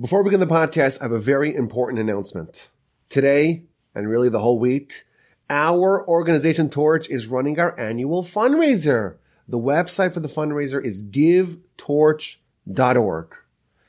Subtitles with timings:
[0.00, 2.68] Before we begin the podcast, I have a very important announcement.
[3.08, 5.04] Today, and really the whole week,
[5.48, 9.18] our organization Torch is running our annual fundraiser.
[9.46, 13.36] The website for the fundraiser is givetorch.org.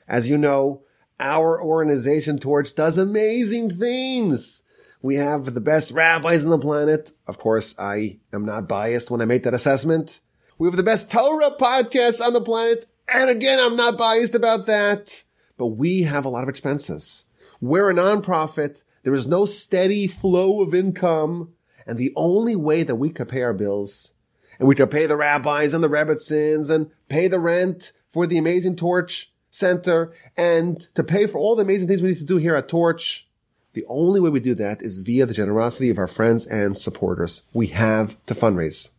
[0.07, 0.83] As you know,
[1.20, 4.62] our organization Torch does amazing things.
[5.01, 7.13] We have the best rabbis on the planet.
[7.26, 10.22] Of course, I am not biased when I make that assessment.
[10.60, 12.85] We have the best Torah podcasts on the planet.
[13.12, 15.24] And again, I'm not biased about that
[15.58, 17.25] but we have a lot of expenses.
[17.61, 18.84] We're a nonprofit.
[19.03, 21.53] There is no steady flow of income.
[21.88, 24.13] And the only way that we could pay our bills
[24.59, 28.38] and we could pay the rabbis and the rebbitzins and pay the rent for the
[28.38, 32.38] amazing Torch Center and to pay for all the amazing things we need to do
[32.38, 33.27] here at Torch.
[33.73, 37.41] The only way we do that is via the generosity of our friends and supporters.
[37.53, 38.89] We have to fundraise.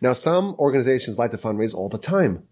[0.00, 2.44] Now, some organizations like to fundraise all the time.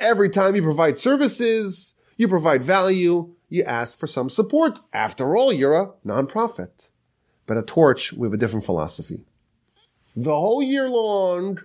[0.00, 3.34] Every time you provide services, you provide value.
[3.48, 4.80] You ask for some support.
[4.92, 6.90] After all, you're a nonprofit.
[7.46, 9.20] But at Torch, we have a different philosophy.
[10.14, 11.60] The whole year long,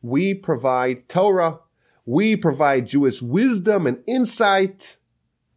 [0.00, 1.58] we provide Torah.
[2.06, 4.96] We provide Jewish wisdom and insight,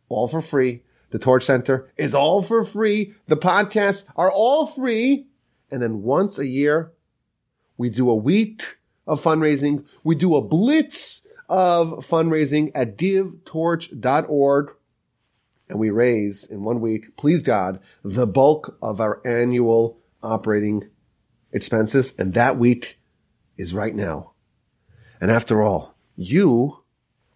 [0.09, 0.84] all for free.
[1.11, 3.14] The Torch Center is all for free.
[3.28, 5.28] The podcasts are all free.
[5.72, 6.92] And then once a year,
[7.78, 9.86] we do a week of fundraising.
[10.04, 11.23] We do a blitz
[11.54, 14.72] of fundraising at givetorch.org.
[15.70, 20.90] And we raise in one week, please God, the bulk of our annual operating
[21.52, 22.18] expenses.
[22.18, 22.98] And that week
[23.56, 24.32] is right now.
[25.22, 26.80] And after all, you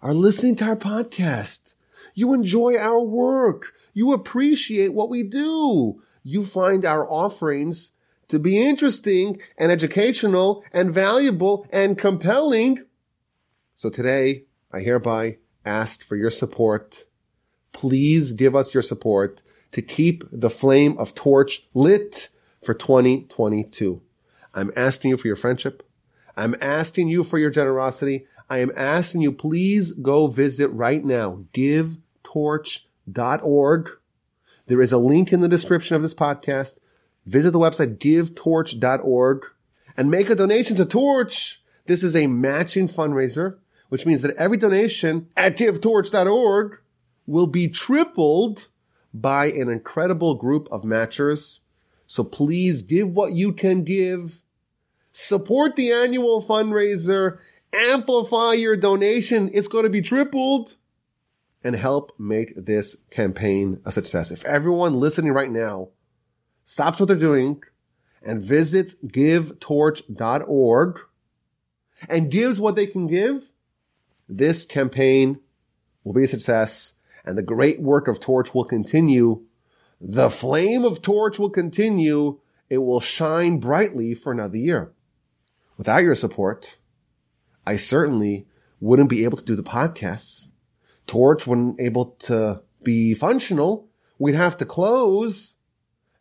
[0.01, 1.75] are listening to our podcast.
[2.15, 3.71] You enjoy our work.
[3.93, 6.01] You appreciate what we do.
[6.23, 7.91] You find our offerings
[8.29, 12.83] to be interesting and educational and valuable and compelling.
[13.77, 17.03] So today, I hereby ask for your support.
[17.73, 22.29] Please give us your support to keep the flame of torch lit
[22.63, 24.01] for 2022.
[24.55, 25.87] I'm asking you for your friendship.
[26.35, 28.25] I'm asking you for your generosity.
[28.49, 33.89] I am asking you, please go visit right now, givetorch.org.
[34.65, 36.79] There is a link in the description of this podcast.
[37.27, 39.45] Visit the website givetorch.org
[39.95, 41.61] and make a donation to Torch.
[41.85, 43.57] This is a matching fundraiser
[43.89, 46.79] which means that every donation at givetorch.org
[47.25, 48.67] will be tripled
[49.13, 51.59] by an incredible group of matchers.
[52.05, 54.41] So please give what you can give.
[55.11, 57.39] Support the annual fundraiser.
[57.73, 59.49] Amplify your donation.
[59.53, 60.77] It's going to be tripled
[61.63, 64.31] and help make this campaign a success.
[64.31, 65.89] If everyone listening right now
[66.63, 67.61] stops what they're doing
[68.23, 70.99] and visits givetorch.org
[72.07, 73.49] and gives what they can give,
[74.27, 75.39] this campaign
[76.03, 76.93] will be a success
[77.27, 79.43] and the great work of Torch will continue.
[79.99, 82.39] The flame of Torch will continue.
[82.69, 84.93] It will shine brightly for another year.
[85.77, 86.77] Without your support,
[87.65, 88.47] I certainly
[88.79, 90.47] wouldn't be able to do the podcasts.
[91.05, 93.89] Torch wouldn't be able to be functional.
[94.17, 95.55] We'd have to close.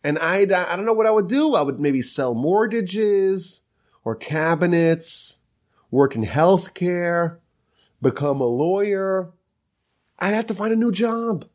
[0.03, 1.55] And I, I don't know what I would do.
[1.55, 3.63] I would maybe sell mortgages
[4.05, 5.39] or cabinets,
[5.91, 7.39] work in healthcare,
[8.07, 9.33] become a lawyer.
[10.19, 11.49] I'd have to find a new job.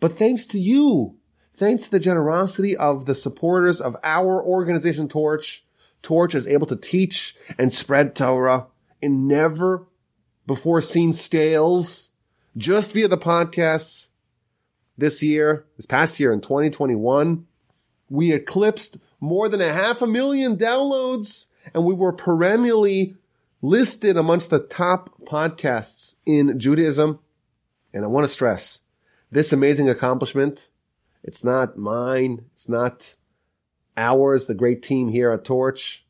[0.00, 1.16] But thanks to you,
[1.54, 5.64] thanks to the generosity of the supporters of our organization Torch,
[6.02, 8.66] Torch is able to teach and spread Torah
[9.00, 9.86] in never
[10.46, 12.10] before seen scales
[12.56, 14.08] just via the podcasts.
[14.98, 17.46] This year, this past year in 2021,
[18.10, 23.16] we eclipsed more than a half a million downloads and we were perennially
[23.62, 27.20] listed amongst the top podcasts in Judaism.
[27.94, 28.80] And I want to stress
[29.30, 30.68] this amazing accomplishment.
[31.22, 32.46] It's not mine.
[32.54, 33.14] It's not
[33.96, 36.04] ours, the great team here at Torch.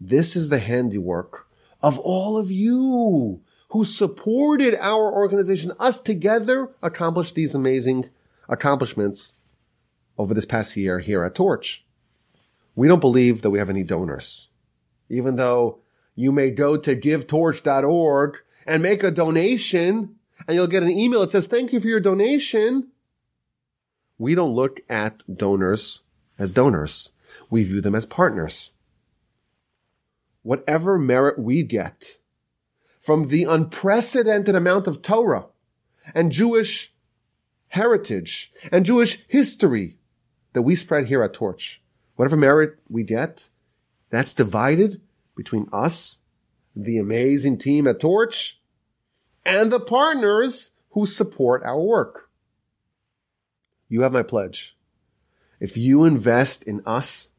[0.00, 1.46] This is the handiwork
[1.80, 5.72] of all of you who supported our organization.
[5.78, 8.10] Us together accomplished these amazing
[8.48, 9.34] accomplishments
[10.18, 11.84] over this past year here at Torch.
[12.74, 14.48] We don't believe that we have any donors,
[15.08, 15.83] even though
[16.14, 20.16] you may go to givetorch.org and make a donation
[20.46, 22.88] and you'll get an email that says, thank you for your donation.
[24.18, 26.02] We don't look at donors
[26.38, 27.10] as donors.
[27.50, 28.70] We view them as partners.
[30.42, 32.18] Whatever merit we get
[33.00, 35.46] from the unprecedented amount of Torah
[36.14, 36.92] and Jewish
[37.68, 39.96] heritage and Jewish history
[40.52, 41.82] that we spread here at Torch,
[42.16, 43.48] whatever merit we get,
[44.10, 45.00] that's divided
[45.36, 46.18] between us,
[46.74, 48.60] the amazing team at Torch,
[49.44, 52.30] and the partners who support our work.
[53.88, 54.76] You have my pledge.
[55.60, 57.30] If you invest in us,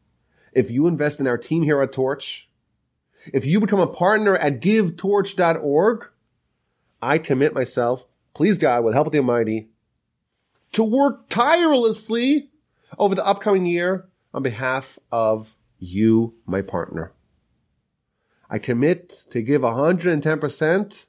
[0.53, 2.50] if you invest in our team here at Torch,
[3.33, 6.06] if you become a partner at givetorch.org,
[7.01, 9.69] I commit myself, please God, with help of the Almighty,
[10.74, 12.51] to work tirelessly
[12.98, 17.14] over the upcoming year on behalf of you, my partner.
[18.50, 21.06] I commit to give 110%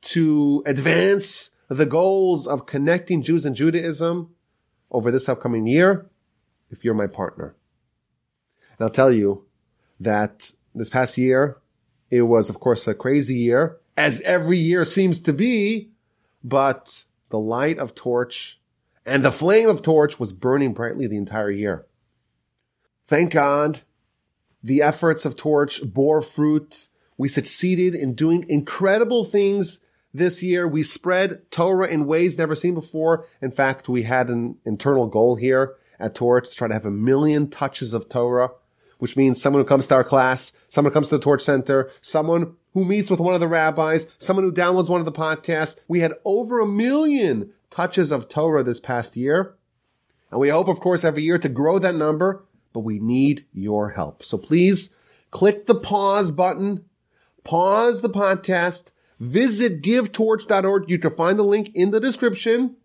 [0.00, 4.34] to advance the goals of connecting Jews and Judaism
[4.90, 6.06] over this upcoming year
[6.70, 7.54] if you're my partner.
[8.78, 9.46] And I'll tell you
[10.00, 11.58] that this past year,
[12.10, 15.90] it was of course a crazy year, as every year seems to be,
[16.42, 18.60] but the light of torch
[19.04, 21.86] and the flame of torch was burning brightly the entire year.
[23.06, 23.80] Thank God
[24.62, 26.88] the efforts of torch bore fruit.
[27.16, 29.80] We succeeded in doing incredible things
[30.12, 30.66] this year.
[30.66, 33.26] We spread Torah in ways never seen before.
[33.42, 36.90] In fact, we had an internal goal here at Torch to try to have a
[36.90, 38.50] million touches of Torah,
[38.98, 41.90] which means someone who comes to our class, someone who comes to the Torch Center,
[42.00, 45.76] someone who meets with one of the rabbis, someone who downloads one of the podcasts.
[45.88, 49.54] We had over a million touches of Torah this past year.
[50.30, 52.44] And we hope, of course, every year to grow that number,
[52.78, 54.22] but we need your help.
[54.22, 54.94] So please
[55.32, 56.84] click the pause button,
[57.42, 60.88] pause the podcast, visit givetorch.org.
[60.88, 62.76] You can find the link in the description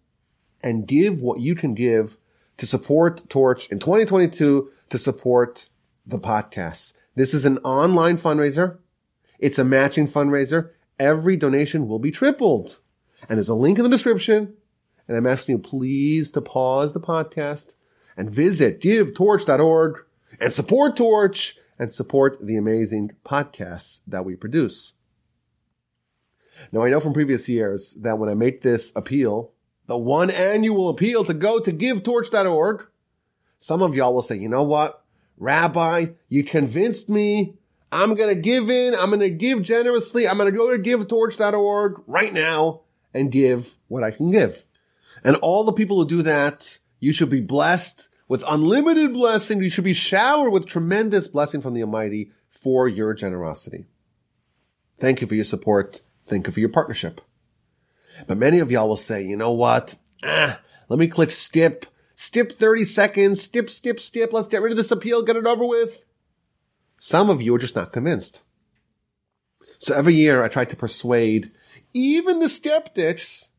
[0.64, 2.18] and give what you can give
[2.58, 5.70] to support Torch in 2022 to support
[6.08, 6.94] the podcast.
[7.14, 8.80] This is an online fundraiser.
[9.38, 10.72] It's a matching fundraiser.
[10.98, 12.80] Every donation will be tripled.
[13.30, 14.56] And there's a link in the description.
[15.08, 17.76] And I'm asking you please to pause the podcast
[18.16, 20.06] and visit givetorch.org
[20.40, 24.94] and support Torch and support the amazing podcasts that we produce.
[26.72, 29.52] Now I know from previous years that when I make this appeal,
[29.88, 32.88] the one annual appeal to go to givetorch.org,
[33.58, 35.04] some of y'all will say, you know what?
[35.38, 37.58] Rabbi, you convinced me.
[37.92, 38.96] I'm going to give in.
[38.96, 40.28] I'm going to give generously.
[40.28, 42.82] I'm going to go to givetorch.org right now
[43.14, 44.66] and give what I can give.
[45.24, 49.62] And all the people who do that, you should be blessed with unlimited blessing.
[49.62, 53.86] You should be showered with tremendous blessing from the Almighty for your generosity.
[55.00, 56.02] Thank you for your support.
[56.26, 57.20] Thank you for your partnership.
[58.26, 59.96] But many of y'all will say, you know what?
[60.24, 61.86] Ah, let me click skip.
[62.16, 63.42] Skip 30 seconds.
[63.42, 64.32] Skip, skip, skip.
[64.32, 65.24] Let's get rid of this appeal.
[65.24, 66.06] Get it over with.
[66.98, 68.42] Some of you are just not convinced.
[69.80, 71.52] So every year I try to persuade
[71.94, 73.50] even the skeptics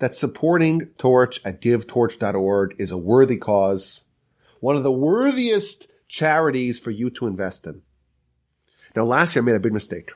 [0.00, 4.04] that supporting Torch at givetorch.org is a worthy cause,
[4.58, 7.82] one of the worthiest charities for you to invest in.
[8.96, 10.10] Now last year I made a big mistake.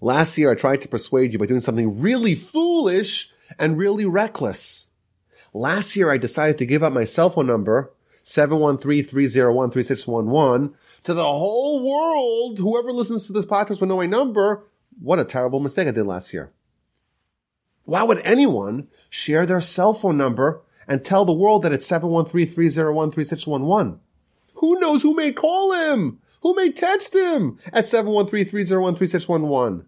[0.00, 4.88] Last year, I tried to persuade you by doing something really foolish and really reckless.
[5.54, 7.92] Last year, I decided to give up my cell phone number,
[8.24, 12.58] 713-301-3611, to the whole world.
[12.58, 14.64] Whoever listens to this podcast will know my number.
[15.00, 16.50] What a terrible mistake I did last year.
[17.84, 23.98] Why would anyone share their cell phone number and tell the world that it's 713-301-3611?
[24.54, 26.20] Who knows who may call him?
[26.42, 29.84] Who may text him at 713-301-3611?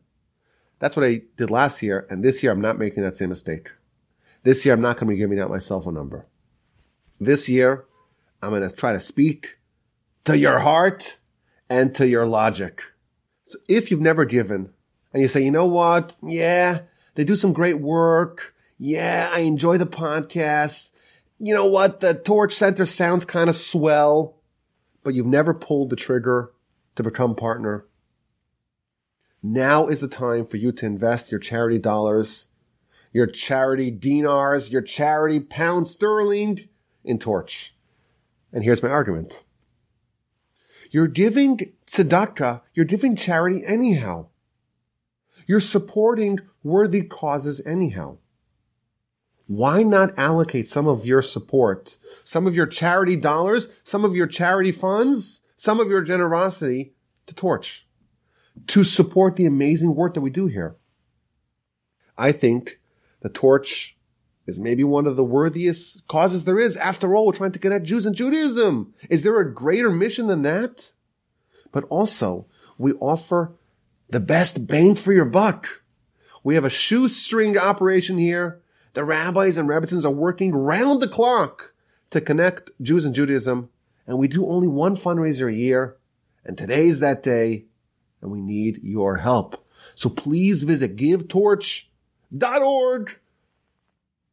[0.78, 2.06] That's what I did last year.
[2.10, 3.70] And this year, I'm not making that same mistake.
[4.42, 6.26] This year, I'm not going to be giving out my cell phone number.
[7.20, 7.84] This year,
[8.42, 9.58] I'm going to try to speak
[10.24, 11.18] to your heart
[11.70, 12.82] and to your logic.
[13.44, 14.70] So if you've never given
[15.12, 16.16] and you say, you know what?
[16.22, 16.80] Yeah,
[17.14, 18.54] they do some great work.
[18.78, 20.92] Yeah, I enjoy the podcast.
[21.38, 22.00] You know what?
[22.00, 24.36] The Torch Center sounds kind of swell,
[25.02, 26.52] but you've never pulled the trigger
[26.96, 27.86] to become partner.
[29.42, 32.48] Now is the time for you to invest your charity dollars,
[33.12, 36.68] your charity dinars, your charity pound sterling
[37.04, 37.74] in Torch.
[38.52, 39.42] And here's my argument.
[40.90, 44.28] You're giving tzedakah, you're giving charity anyhow.
[45.46, 48.18] You're supporting worthy causes anyhow.
[49.46, 54.26] Why not allocate some of your support, some of your charity dollars, some of your
[54.26, 56.94] charity funds, some of your generosity
[57.26, 57.86] to Torch?
[58.66, 60.76] to support the amazing work that we do here.
[62.16, 62.80] I think
[63.20, 63.96] the torch
[64.46, 66.76] is maybe one of the worthiest causes there is.
[66.76, 68.94] After all, we're trying to connect Jews and Judaism.
[69.08, 70.92] Is there a greater mission than that?
[71.72, 72.46] But also,
[72.78, 73.54] we offer
[74.08, 75.82] the best bang for your buck.
[76.42, 78.60] We have a shoestring operation here.
[78.92, 81.72] The rabbis and rebbitzins are working round the clock
[82.10, 83.70] to connect Jews and Judaism.
[84.06, 85.96] And we do only one fundraiser a year.
[86.44, 87.64] And today's that day
[88.24, 89.64] and we need your help.
[89.94, 93.18] So please visit givetorch.org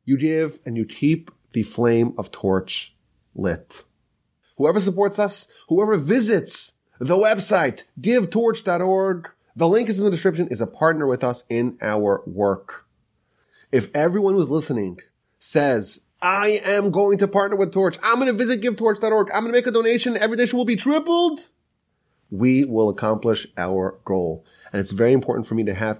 [0.06, 2.96] You give and you keep the flame of torch
[3.36, 3.84] lit.
[4.58, 10.62] Whoever supports us, whoever visits the website, givetorch.org, the link is in the description, is
[10.62, 12.86] a partner with us in our work.
[13.72, 15.00] If everyone who's listening
[15.39, 19.51] says, I am going to partner with Torch, I'm going to visit givetorch.org, I'm going
[19.53, 21.50] to make a donation, every donation will be tripled,
[22.29, 24.46] we will accomplish our goal.
[24.72, 26.00] And it's very important for me to have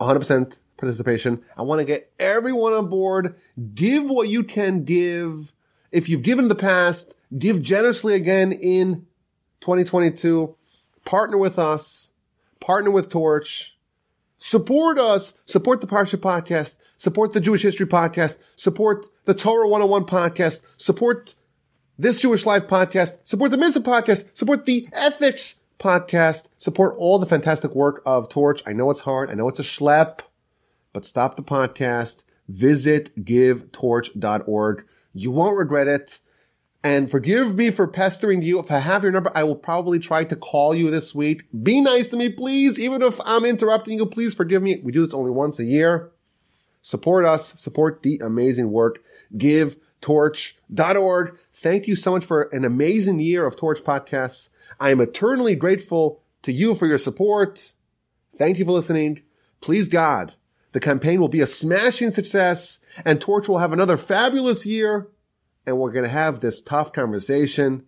[0.00, 1.44] 100% participation.
[1.56, 3.36] I want to get everyone on board.
[3.74, 5.52] Give what you can give.
[5.92, 9.06] If you've given in the past, give generously again in
[9.60, 10.56] 2022.
[11.04, 12.09] Partner with us.
[12.60, 13.76] Partner with Torch.
[14.38, 15.34] Support us.
[15.44, 16.76] Support the Parsha podcast.
[16.96, 18.38] Support the Jewish History podcast.
[18.56, 20.60] Support the Torah 101 podcast.
[20.76, 21.34] Support
[21.98, 23.18] this Jewish Life podcast.
[23.24, 24.34] Support the Mitzvah podcast.
[24.34, 26.48] Support the Ethics podcast.
[26.56, 28.62] Support all the fantastic work of Torch.
[28.66, 29.30] I know it's hard.
[29.30, 30.20] I know it's a schlep,
[30.92, 32.22] but stop the podcast.
[32.48, 34.84] Visit givetorch.org.
[35.12, 36.18] You won't regret it.
[36.82, 38.58] And forgive me for pestering you.
[38.58, 41.44] If I have your number, I will probably try to call you this week.
[41.62, 42.78] Be nice to me, please.
[42.78, 44.80] Even if I'm interrupting you, please forgive me.
[44.82, 46.10] We do this only once a year.
[46.80, 47.60] Support us.
[47.60, 49.02] Support the amazing work.
[49.36, 51.38] GiveTorch.org.
[51.52, 54.48] Thank you so much for an amazing year of Torch podcasts.
[54.78, 57.72] I am eternally grateful to you for your support.
[58.34, 59.20] Thank you for listening.
[59.60, 60.32] Please God,
[60.72, 65.08] the campaign will be a smashing success and Torch will have another fabulous year.
[65.66, 67.86] And we're going to have this tough conversation,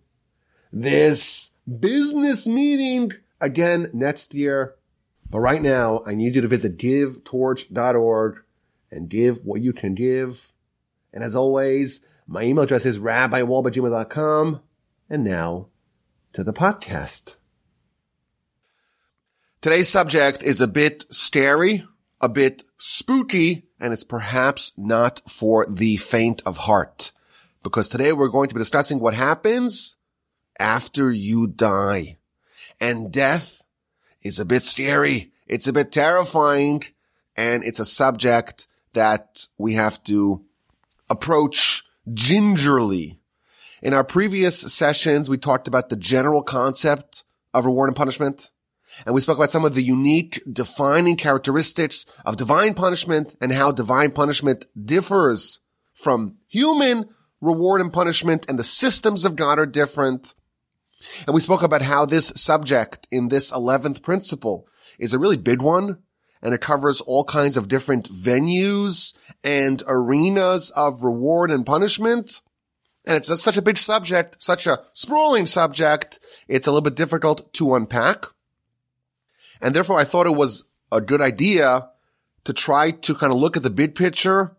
[0.71, 4.75] this business meeting again next year.
[5.29, 8.43] But right now, I need you to visit givetorch.org
[8.91, 10.53] and give what you can give.
[11.11, 14.61] And as always, my email address is rabbiwolbe@gmail.com.
[15.09, 15.67] And now
[16.33, 17.35] to the podcast.
[19.61, 21.85] Today's subject is a bit scary,
[22.21, 27.11] a bit spooky, and it's perhaps not for the faint of heart.
[27.63, 29.95] Because today we're going to be discussing what happens
[30.59, 32.17] after you die.
[32.79, 33.63] And death
[34.21, 35.31] is a bit scary.
[35.47, 36.83] It's a bit terrifying.
[37.35, 40.43] And it's a subject that we have to
[41.09, 43.19] approach gingerly.
[43.81, 48.51] In our previous sessions, we talked about the general concept of reward and punishment.
[49.05, 53.71] And we spoke about some of the unique defining characteristics of divine punishment and how
[53.71, 55.59] divine punishment differs
[55.93, 57.09] from human
[57.43, 60.33] reward and punishment and the systems of God are different.
[61.27, 65.61] And we spoke about how this subject in this 11th principle is a really big
[65.61, 65.97] one
[66.41, 72.41] and it covers all kinds of different venues and arenas of reward and punishment.
[73.05, 76.19] And it's such a big subject, such a sprawling subject.
[76.47, 78.25] It's a little bit difficult to unpack.
[79.61, 81.89] And therefore I thought it was a good idea
[82.45, 84.55] to try to kind of look at the big picture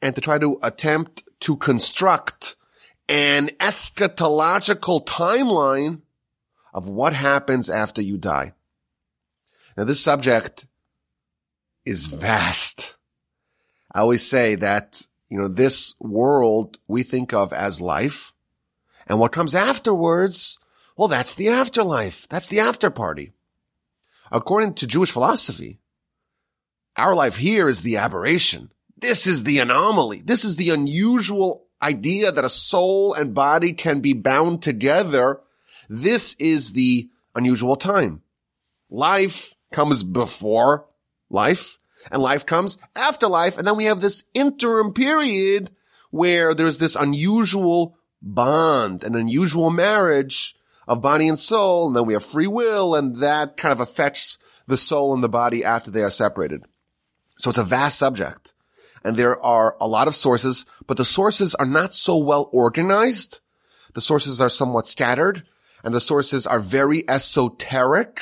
[0.00, 2.56] and to try to attempt to construct
[3.08, 6.00] an eschatological timeline
[6.72, 8.54] of what happens after you die.
[9.76, 10.66] Now this subject
[11.84, 12.94] is vast.
[13.94, 18.32] I always say that, you know, this world we think of as life
[19.06, 20.58] and what comes afterwards,
[20.96, 22.28] well, that's the afterlife.
[22.28, 23.32] That's the after party.
[24.30, 25.80] According to Jewish philosophy,
[26.96, 28.70] our life here is the aberration.
[29.02, 30.22] This is the anomaly.
[30.24, 35.40] This is the unusual idea that a soul and body can be bound together.
[35.88, 38.22] This is the unusual time.
[38.88, 40.86] Life comes before
[41.30, 41.78] life
[42.12, 43.58] and life comes after life.
[43.58, 45.72] And then we have this interim period
[46.10, 50.54] where there's this unusual bond, an unusual marriage
[50.86, 51.88] of body and soul.
[51.88, 55.28] And then we have free will and that kind of affects the soul and the
[55.28, 56.62] body after they are separated.
[57.36, 58.52] So it's a vast subject
[59.04, 63.40] and there are a lot of sources, but the sources are not so well organized.
[63.94, 65.44] The sources are somewhat scattered
[65.82, 68.20] and the sources are very esoteric.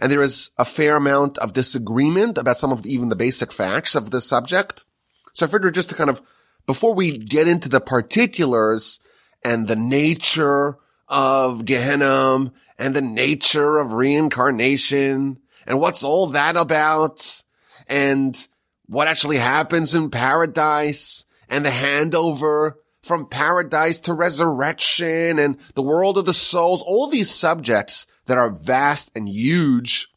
[0.00, 3.52] And there is a fair amount of disagreement about some of the, even the basic
[3.52, 4.84] facts of this subject.
[5.32, 6.22] So I figured just to kind of,
[6.66, 8.98] before we get into the particulars
[9.44, 17.42] and the nature of Gehenna and the nature of reincarnation and what's all that about
[17.86, 18.48] and
[18.86, 26.16] what actually happens in paradise and the handover from paradise to resurrection and the world
[26.16, 30.08] of the souls, all these subjects that are vast and huge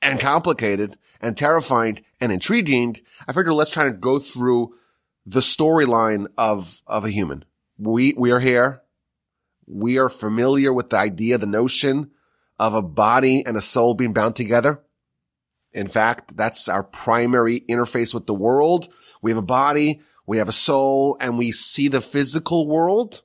[0.00, 2.96] and complicated and terrifying and intriguing.
[3.26, 4.74] I figured let's try to go through
[5.26, 7.44] the storyline of, of a human.
[7.78, 8.82] We, we are here.
[9.66, 12.10] We are familiar with the idea, the notion
[12.58, 14.82] of a body and a soul being bound together.
[15.74, 18.92] In fact, that's our primary interface with the world.
[19.22, 23.22] We have a body, we have a soul, and we see the physical world.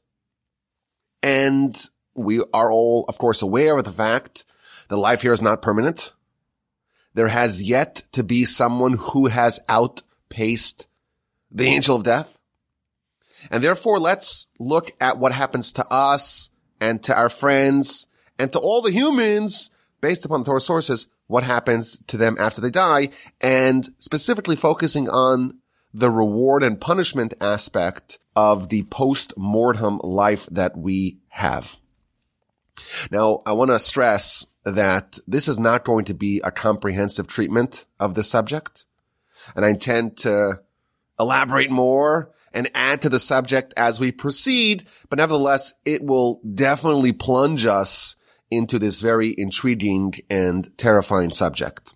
[1.22, 1.78] And
[2.16, 4.46] we are all, of course, aware of the fact
[4.90, 6.14] that life here is not permanent.
[7.14, 10.88] There has yet to be someone who has outpaced
[11.52, 12.40] the angel of death.
[13.52, 16.50] And therefore, let's look at what happens to us
[16.80, 18.08] and to our friends
[18.40, 22.62] and to all the humans based upon the Torah sources, what happens to them after
[22.62, 23.10] they die
[23.42, 25.60] and specifically focusing on
[25.94, 31.78] the reward and punishment aspect of the post-mortem life that we have.
[33.10, 37.86] Now, I want to stress that this is not going to be a comprehensive treatment
[38.00, 38.86] of the subject.
[39.56, 40.62] And I intend to
[41.20, 44.86] elaborate more and add to the subject as we proceed.
[45.10, 48.16] But nevertheless, it will definitely plunge us
[48.50, 51.94] into this very intriguing and terrifying subject.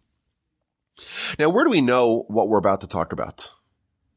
[1.40, 3.52] Now, where do we know what we're about to talk about?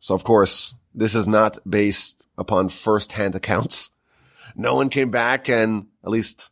[0.00, 3.90] So of course, this is not based upon first-hand accounts.
[4.54, 6.50] No one came back and at least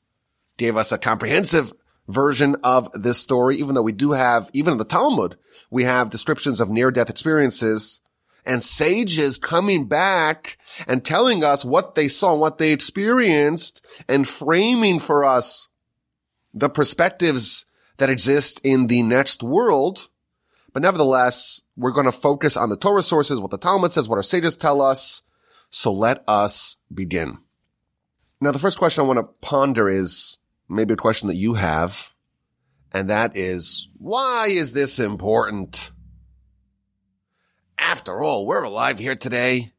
[0.57, 1.73] gave us a comprehensive
[2.09, 5.37] version of this story, even though we do have, even in the Talmud,
[5.71, 8.01] we have descriptions of near-death experiences
[8.45, 10.59] and sages coming back
[10.89, 15.69] and telling us what they saw, what they experienced and framing for us
[16.55, 17.67] the perspectives
[17.97, 20.09] that exist in the next world.
[20.73, 24.17] But nevertheless, we're going to focus on the Torah sources, what the Talmud says, what
[24.17, 25.23] our sages tell us.
[25.71, 27.39] So let us begin.
[28.41, 32.11] Now, the first question I want to ponder is maybe a question that you have.
[32.93, 35.93] And that is, why is this important?
[37.79, 39.73] After all, we're alive here today.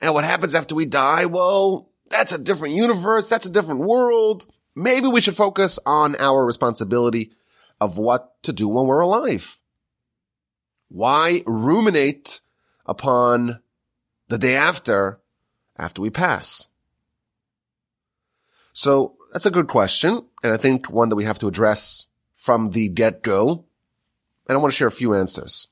[0.00, 1.26] And what happens after we die?
[1.26, 3.28] Well, that's a different universe.
[3.28, 4.46] That's a different world.
[4.74, 7.32] Maybe we should focus on our responsibility
[7.80, 9.58] of what to do when we're alive.
[10.88, 12.40] Why ruminate
[12.86, 13.60] upon
[14.28, 15.20] the day after,
[15.78, 16.68] after we pass?
[18.72, 20.22] So that's a good question.
[20.42, 23.64] And I think one that we have to address from the get-go.
[24.48, 25.68] And I want to share a few answers.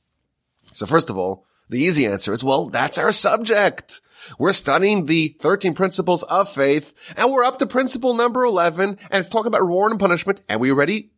[0.73, 4.01] So first of all, the easy answer is, well, that's our subject.
[4.39, 9.21] We're studying the 13 principles of faith and we're up to principle number 11 and
[9.21, 10.43] it's talking about reward and punishment.
[10.49, 11.11] And we already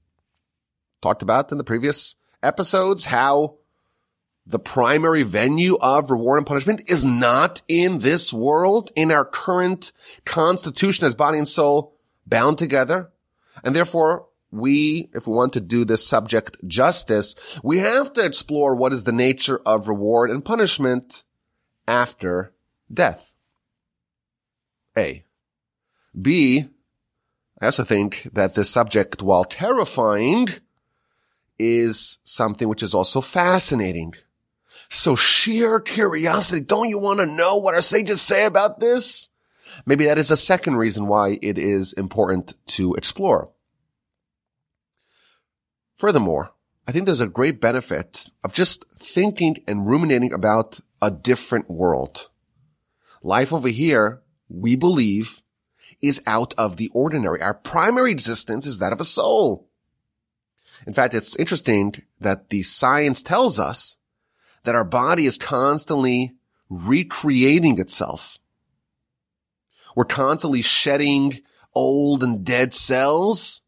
[1.03, 3.57] talked about in the previous episodes how
[4.47, 9.93] the primary venue of reward and punishment is not in this world, in our current
[10.25, 11.95] constitution as body and soul
[12.27, 13.11] bound together.
[13.63, 18.75] And therefore, we, if we want to do this subject justice, we have to explore
[18.75, 21.25] what is the nature of reward and punishment
[21.89, 22.54] after
[22.93, 23.35] death.
[24.97, 25.25] A.
[26.21, 26.69] B.
[27.61, 30.49] I also think that this subject, while terrifying,
[31.59, 34.15] is something which is also fascinating.
[34.89, 36.61] So sheer curiosity.
[36.61, 39.31] Don't you want to know what our sages say about this?
[39.87, 43.51] Maybe that is a second reason why it is important to explore.
[45.97, 46.53] Furthermore,
[46.87, 52.29] I think there's a great benefit of just thinking and ruminating about a different world.
[53.25, 55.41] Life over here, we believe,
[56.03, 57.41] is out of the ordinary.
[57.41, 59.67] Our primary existence is that of a soul.
[60.87, 63.97] In fact, it's interesting that the science tells us
[64.65, 66.35] that our body is constantly
[66.69, 68.37] recreating itself.
[69.97, 71.41] We're constantly shedding
[71.75, 73.63] old and dead cells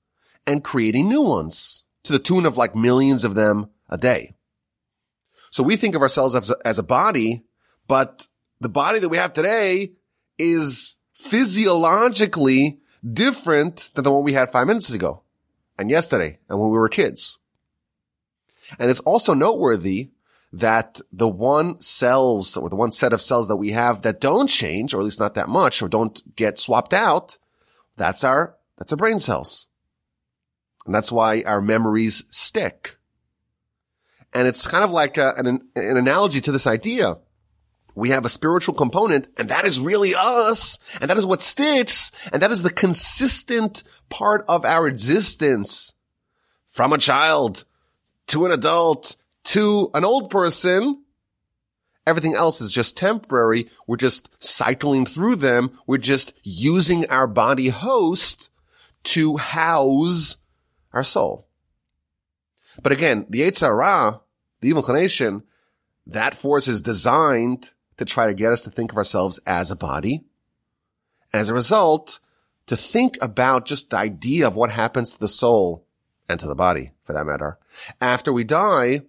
[0.46, 4.34] and creating new ones to the tune of like millions of them a day.
[5.50, 7.44] So we think of ourselves as a, as a body,
[7.88, 8.28] but
[8.60, 9.92] the body that we have today
[10.38, 12.78] is physiologically
[13.12, 15.22] different than the one we had five minutes ago
[15.78, 17.38] and yesterday and when we were kids.
[18.78, 20.10] And it's also noteworthy
[20.52, 24.48] that the one cells or the one set of cells that we have that don't
[24.48, 27.38] change, or at least not that much, or don't get swapped out,
[27.96, 29.68] that's our, that's our brain cells.
[30.84, 32.96] And that's why our memories stick.
[34.32, 37.16] And it's kind of like a, an, an analogy to this idea
[37.96, 40.78] we have a spiritual component and that is really us.
[41.00, 42.12] And that is what sticks.
[42.30, 45.94] And that is the consistent part of our existence
[46.68, 47.64] from a child
[48.28, 51.04] to an adult to an old person.
[52.06, 53.70] Everything else is just temporary.
[53.86, 55.78] We're just cycling through them.
[55.86, 58.50] We're just using our body host
[59.04, 60.36] to house
[60.92, 61.48] our soul.
[62.82, 64.20] But again, the Yetzer
[64.60, 65.44] the evil inclination,
[66.06, 69.76] that force is designed to try to get us to think of ourselves as a
[69.76, 70.24] body.
[71.32, 72.20] As a result,
[72.66, 75.86] to think about just the idea of what happens to the soul
[76.28, 77.58] and to the body for that matter.
[78.00, 79.02] After we die,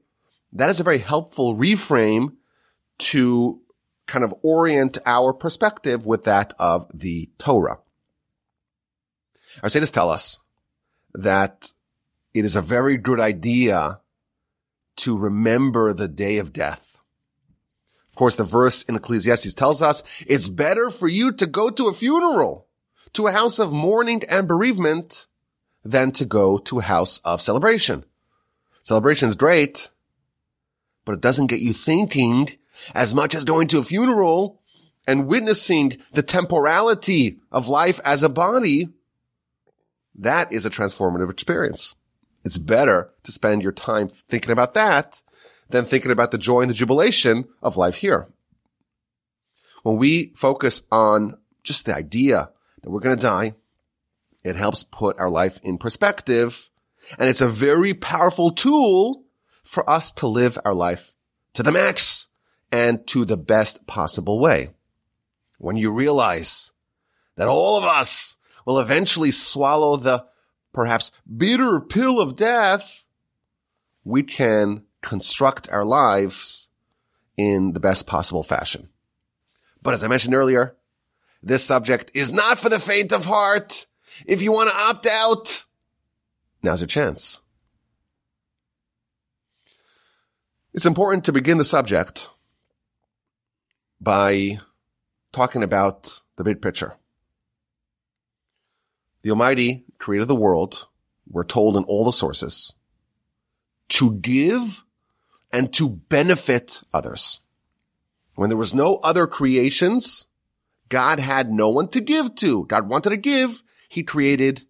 [0.54, 2.36] that is a very helpful reframe
[3.00, 3.62] to
[4.06, 7.80] kind of orient our perspective with that of the Torah.
[9.62, 10.40] Our sages tell us
[11.14, 11.72] that
[12.34, 14.00] it is a very good idea
[14.98, 16.97] to remember the day of death.
[18.18, 21.86] Of course, the verse in Ecclesiastes tells us it's better for you to go to
[21.86, 22.66] a funeral,
[23.14, 25.28] to a house of mourning and bereavement
[25.86, 28.06] than to go to a house of celebration.
[28.82, 29.92] Celebration is great,
[31.06, 32.50] but it doesn't get you thinking
[32.96, 34.64] as much as going to a funeral
[35.06, 38.90] and witnessing the temporality of life as a body.
[40.16, 41.94] That is a transformative experience.
[42.44, 45.22] It's better to spend your time thinking about that
[45.70, 48.28] than thinking about the joy and the jubilation of life here.
[49.84, 52.50] When we focus on just the idea
[52.82, 53.56] that we're going to die,
[54.44, 56.70] it helps put our life in perspective.
[57.20, 59.24] And it's a very powerful tool
[59.64, 61.14] for us to live our life
[61.54, 62.28] to the max
[62.72, 64.72] and to the best possible way.
[65.58, 66.72] When you realize
[67.36, 70.26] that all of us will eventually swallow the
[70.74, 73.06] perhaps bitter pill of death,
[74.04, 76.70] we can construct our lives
[77.36, 78.90] in the best possible fashion.
[79.82, 80.76] But as I mentioned earlier,
[81.44, 83.86] this subject is not for the faint of heart.
[84.26, 85.66] If you want to opt out,
[86.64, 87.40] now's your chance.
[90.74, 92.30] It's important to begin the subject
[94.00, 94.60] by
[95.32, 96.96] talking about the big picture.
[99.22, 100.88] The Almighty created the world,
[101.30, 102.74] we're told in all the sources,
[103.90, 104.84] to give
[105.52, 107.42] and to benefit others.
[108.36, 110.26] When there was no other creations,
[110.90, 112.66] God had no one to give to.
[112.66, 113.64] God wanted to give.
[113.90, 114.66] He created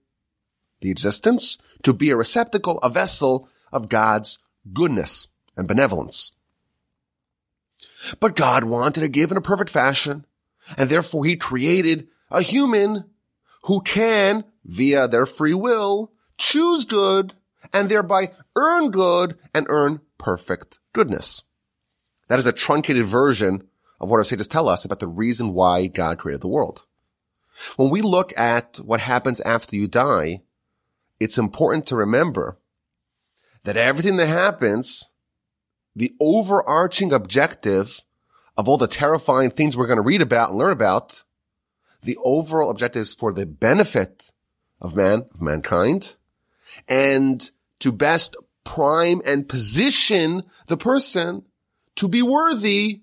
[0.80, 4.40] the existence to be a receptacle, a vessel of God's
[4.74, 6.32] goodness and benevolence.
[8.20, 10.26] But God wanted to give in a perfect fashion,
[10.78, 13.06] and therefore he created a human
[13.64, 17.34] who can, via their free will, choose good
[17.74, 21.44] and thereby earn good and earn perfect goodness.
[22.28, 23.68] That is a truncated version
[24.00, 26.86] of what our sages tell us about the reason why God created the world.
[27.76, 30.42] When we look at what happens after you die,
[31.20, 32.58] it's important to remember
[33.64, 35.06] that everything that happens
[35.98, 38.04] the overarching objective
[38.56, 41.24] of all the terrifying things we're going to read about and learn about,
[42.04, 44.32] the overall objective is for the benefit
[44.80, 46.16] of man, of mankind,
[46.88, 47.50] and
[47.80, 48.36] to best
[48.68, 51.42] prime and position the person
[51.96, 53.02] to be worthy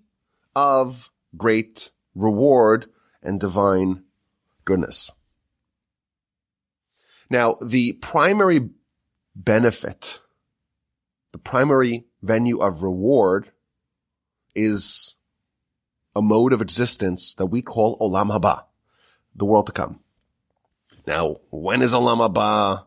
[0.54, 2.84] of great reward
[3.22, 4.04] and divine
[4.66, 5.10] goodness.
[7.30, 8.68] Now, the primary
[9.34, 10.20] benefit,
[11.32, 13.50] the primary venue of reward
[14.54, 15.16] is
[16.14, 18.64] a mode of existence that we call Olam Haba,
[19.34, 20.00] the world to come.
[21.06, 22.84] Now, when is Olam Haba?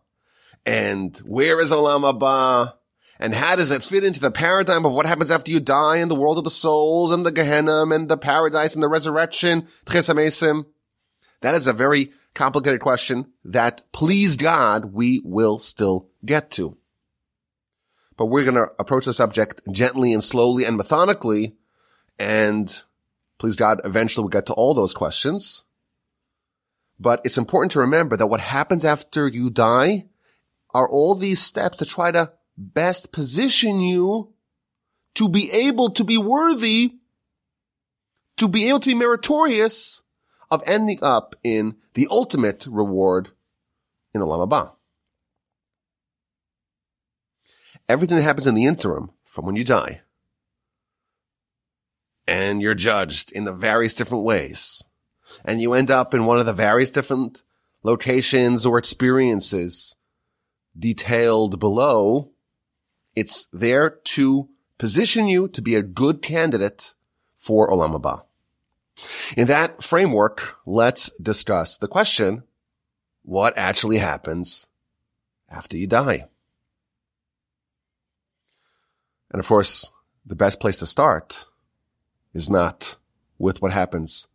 [0.68, 2.74] And where is Olam Haba?
[3.20, 6.08] And how does it fit into the paradigm of what happens after you die in
[6.08, 9.68] the world of the souls and the Gehenna and the paradise and the resurrection?
[9.88, 16.78] That is a very complicated question that, please God, we will still get to
[18.18, 21.56] but we're going to approach the subject gently and slowly and methodically.
[22.20, 22.84] And
[23.38, 25.64] please God, eventually we'll get to all those questions.
[27.00, 30.08] But it's important to remember that what happens after you die
[30.74, 34.34] are all these steps to try to best position you
[35.16, 36.96] to be able to be worthy,
[38.38, 40.02] to be able to be meritorious
[40.52, 43.30] of ending up in the ultimate reward
[44.14, 44.78] in Olam Haba.
[47.90, 50.02] everything that happens in the interim from when you die
[52.28, 54.84] and you're judged in the various different ways
[55.46, 57.44] and you end up in one of the various different
[57.84, 59.96] locations or experiences
[60.78, 62.32] detailed below,
[63.16, 66.94] it's there to position you to be a good candidate
[67.38, 68.24] for Olam Haba.
[69.36, 72.44] In that framework, let's discuss the question,
[73.24, 74.68] what actually happens
[75.50, 76.28] after you die?
[79.32, 79.92] And of course,
[80.26, 81.46] the best place to start
[82.34, 82.96] is not
[83.38, 84.28] with what happens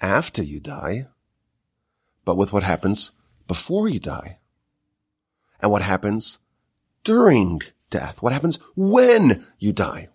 [0.00, 1.06] after you die,
[2.24, 3.12] but with what happens
[3.46, 4.39] before you die.
[5.62, 6.38] And what happens
[7.04, 8.22] during death.
[8.22, 10.08] What happens when you die.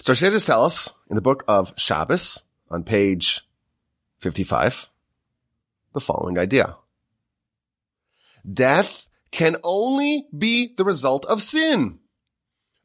[0.00, 3.42] So Shadis tell us in the book of Shabbos on page
[4.18, 4.88] 55
[5.92, 6.76] the following idea.
[8.50, 11.98] Death can only be the result of sin.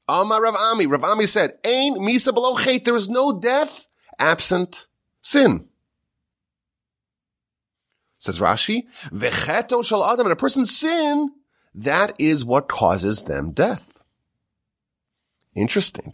[0.08, 0.86] Amar Rav Ami.
[0.86, 2.86] Rav Ami said, Ain misa below chait.
[2.86, 3.88] There is no death
[4.20, 4.88] absent
[5.22, 5.68] sin.
[8.20, 10.26] Says Rashi, Vecheto shall adam.
[10.26, 11.32] And a person's sin,
[11.76, 14.02] that is what causes them death.
[15.56, 16.14] Interesting.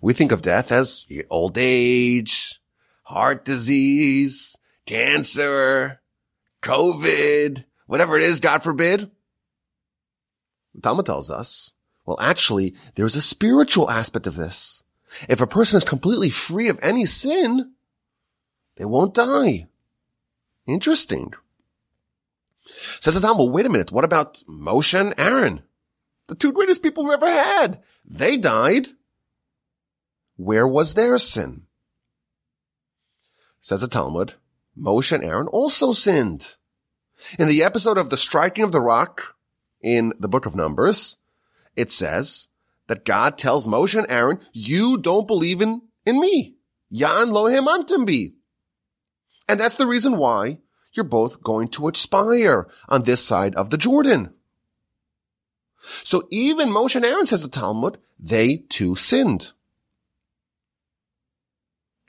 [0.00, 2.60] We think of death as old age,
[3.02, 4.56] heart disease,
[4.86, 6.00] cancer,
[6.62, 9.10] COVID, whatever it is, God forbid.
[10.82, 11.72] Talmud tells us,
[12.06, 14.84] well, actually, there's a spiritual aspect of this.
[15.28, 17.72] If a person is completely free of any sin,
[18.76, 19.66] they won't die.
[20.68, 21.32] Interesting.
[23.00, 23.90] Says the Talmud, wait a minute.
[23.90, 25.62] What about Moshe and Aaron?
[26.26, 27.82] The two greatest people we've ever had.
[28.04, 28.88] They died.
[30.36, 31.62] Where was their sin?
[33.60, 34.34] Says the Talmud,
[34.78, 36.56] Moshe and Aaron also sinned.
[37.38, 39.36] In the episode of the striking of the rock
[39.80, 41.16] in the book of Numbers,
[41.76, 42.48] it says
[42.88, 46.56] that God tells Moshe and Aaron, you don't believe in, in me.
[46.90, 48.34] Yan lohem antimbi.
[49.48, 50.58] And that's the reason why
[50.92, 54.34] you're both going to expire on this side of the Jordan.
[56.04, 59.52] So even Moshe and Aaron, says the Talmud, they too sinned.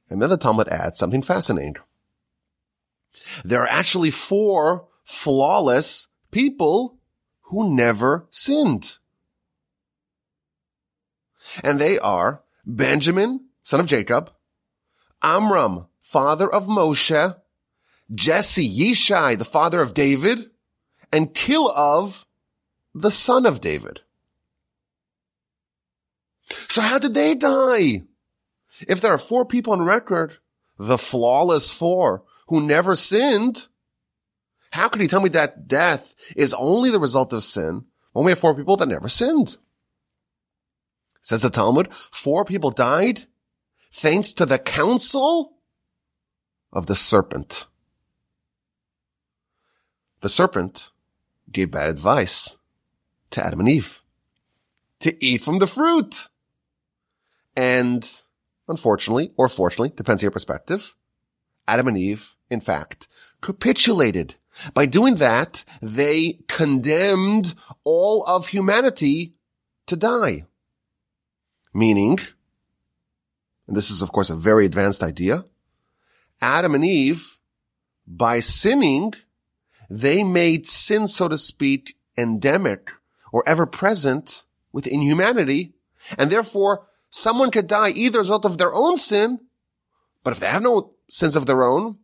[0.09, 1.77] And then the Talmud adds something fascinating.
[3.45, 6.97] There are actually four flawless people
[7.43, 8.97] who never sinned.
[11.63, 14.31] And they are Benjamin, son of Jacob,
[15.21, 17.35] Amram, father of Moshe,
[18.15, 20.49] Jesse, Yishai, the father of David,
[21.13, 22.25] and Kilov,
[22.95, 23.99] the son of David.
[26.67, 28.05] So how did they die?
[28.87, 30.37] If there are four people on record,
[30.79, 33.67] the flawless four who never sinned,
[34.71, 38.31] how could he tell me that death is only the result of sin when we
[38.31, 39.57] have four people that never sinned?
[41.21, 43.27] Says the Talmud, four people died
[43.91, 45.58] thanks to the counsel
[46.71, 47.67] of the serpent.
[50.21, 50.91] The serpent
[51.51, 52.55] gave bad advice
[53.31, 54.01] to Adam and Eve
[54.99, 56.29] to eat from the fruit.
[57.55, 58.09] And
[58.67, 60.95] unfortunately, or fortunately, depends on your perspective,
[61.67, 63.07] Adam and Eve, in fact,
[63.41, 64.35] capitulated.
[64.73, 67.53] By doing that, they condemned
[67.83, 69.35] all of humanity
[69.87, 70.45] to die.
[71.73, 72.19] Meaning,
[73.67, 75.45] and this is of course a very advanced idea,
[76.41, 77.37] Adam and Eve,
[78.07, 79.13] by sinning,
[79.89, 82.91] they made sin, so to speak, endemic
[83.31, 85.73] or ever present within humanity.
[86.17, 89.39] And therefore, someone could die either as a result of their own sin,
[90.23, 91.97] but if they have no sins of their own,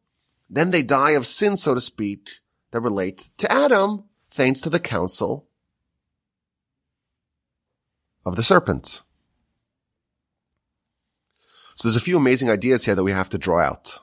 [0.49, 2.29] then they die of sin, so to speak,
[2.71, 5.47] that relate to Adam, thanks to the counsel
[8.25, 9.01] of the serpent.
[11.75, 13.99] So there's a few amazing ideas here that we have to draw out.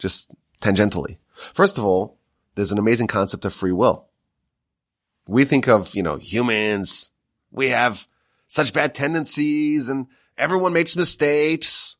[0.00, 1.18] Just tangentially.
[1.54, 2.18] First of all,
[2.56, 4.08] there's an amazing concept of free will.
[5.28, 7.10] We think of, you know, humans.
[7.52, 8.08] We have
[8.48, 11.96] such bad tendencies and everyone makes mistakes.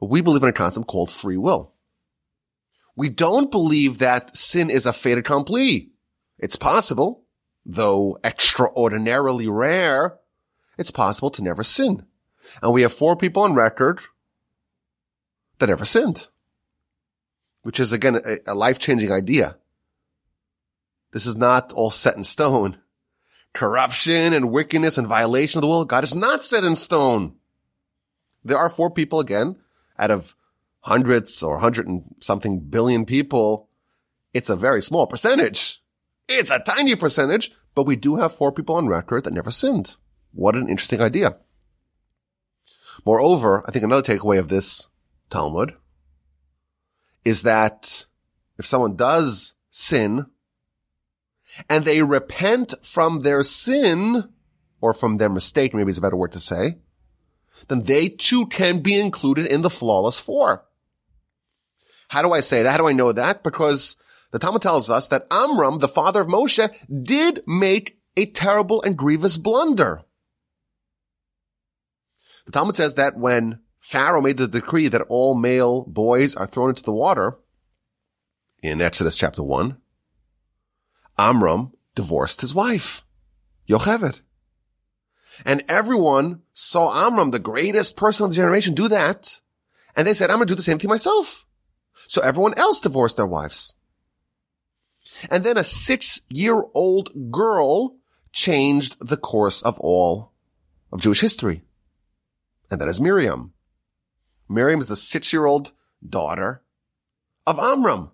[0.00, 1.74] But we believe in a concept called free will.
[2.96, 5.90] We don't believe that sin is a fait accompli.
[6.38, 7.24] It's possible,
[7.66, 10.18] though extraordinarily rare,
[10.78, 12.06] it's possible to never sin.
[12.62, 14.00] And we have four people on record
[15.58, 16.28] that ever sinned,
[17.68, 19.58] which is again a, a life-changing idea.
[21.12, 22.78] This is not all set in stone.
[23.52, 27.34] Corruption and wickedness and violation of the will of God is not set in stone.
[28.42, 29.56] There are four people again
[29.98, 30.34] out of
[30.80, 33.68] hundreds or hundred and something billion people.
[34.32, 35.82] It's a very small percentage.
[36.26, 39.96] It's a tiny percentage, but we do have four people on record that never sinned.
[40.32, 41.36] What an interesting idea.
[43.04, 44.88] Moreover, I think another takeaway of this
[45.28, 45.74] Talmud
[47.24, 48.06] is that
[48.58, 50.26] if someone does sin
[51.68, 54.28] and they repent from their sin
[54.80, 56.78] or from their mistake, maybe is a better word to say,
[57.68, 60.64] then they too can be included in the flawless four.
[62.08, 62.70] How do I say that?
[62.70, 63.42] How do I know that?
[63.42, 63.96] Because
[64.30, 66.68] the Talmud tells us that Amram, the father of Moshe,
[67.02, 70.02] did make a terrible and grievous blunder.
[72.46, 76.68] The Talmud says that when Pharaoh made the decree that all male boys are thrown
[76.68, 77.38] into the water
[78.62, 79.78] in Exodus chapter one,
[81.16, 83.02] Amram divorced his wife,
[83.66, 84.20] Yocheved.
[85.46, 89.40] And everyone saw Amram, the greatest person of the generation, do that.
[89.96, 91.46] And they said, I'm going to do the same thing myself.
[92.08, 93.74] So everyone else divorced their wives.
[95.30, 97.96] And then a six-year-old girl
[98.32, 100.34] changed the course of all
[100.92, 101.62] of Jewish history.
[102.70, 103.54] And that is Miriam.
[104.48, 105.72] Miriam is the six-year-old
[106.06, 106.62] daughter
[107.46, 108.10] of Amram.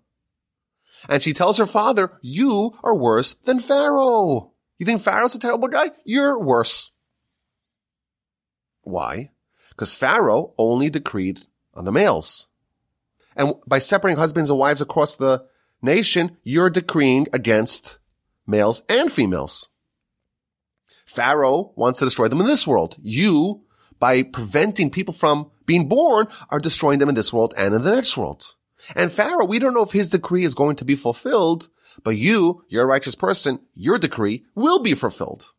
[1.08, 4.52] And she tells her father, you are worse than Pharaoh.
[4.78, 5.90] You think Pharaoh's a terrible guy?
[6.04, 6.90] You're worse.
[8.82, 9.30] Why?
[9.70, 11.42] Because Pharaoh only decreed
[11.74, 12.48] on the males.
[13.36, 15.46] And by separating husbands and wives across the
[15.82, 17.98] nation, you're decreeing against
[18.46, 19.68] males and females.
[21.04, 22.96] Pharaoh wants to destroy them in this world.
[23.02, 23.62] You,
[23.98, 27.90] by preventing people from being born, are destroying them in this world and in the
[27.90, 28.54] next world.
[28.94, 31.68] And Pharaoh, we don't know if his decree is going to be fulfilled,
[32.02, 35.52] but you, you're a righteous person, your decree will be fulfilled.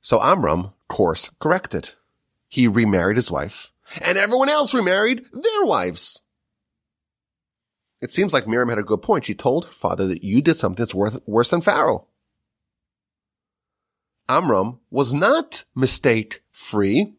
[0.00, 1.90] So Amram, course corrected.
[2.48, 6.22] He remarried his wife, and everyone else remarried their wives.
[8.00, 9.26] It seems like Miriam had a good point.
[9.26, 12.06] She told her father that you did something that's worth, worse than Pharaoh.
[14.30, 17.14] Amram was not mistake free,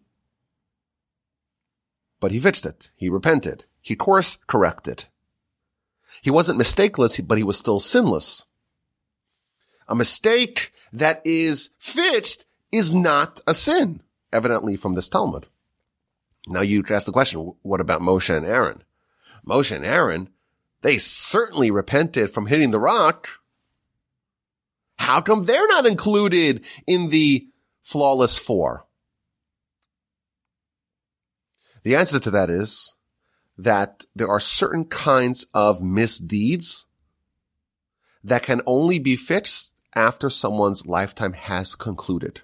[2.21, 2.91] but he fixed it.
[2.95, 3.65] He repented.
[3.82, 5.06] He course corrected.
[6.21, 8.45] He wasn't mistakeless, but he was still sinless.
[9.88, 15.47] A mistake that is fixed is not a sin, evidently from this Talmud.
[16.47, 18.84] Now you could ask the question, what about Moshe and Aaron?
[19.45, 20.30] Moshe and Aaron
[20.82, 23.28] they certainly repented from hitting the rock.
[25.01, 27.47] How come they're not included in the
[27.81, 28.85] flawless four?
[31.81, 32.93] The answer to that is
[33.57, 36.85] that there are certain kinds of misdeeds
[38.23, 42.41] that can only be fixed after someone's lifetime has concluded.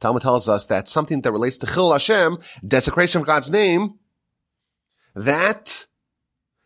[0.00, 3.98] Talmud tells us that something that relates to Chillul Hashem, desecration of God's name,
[5.14, 5.84] that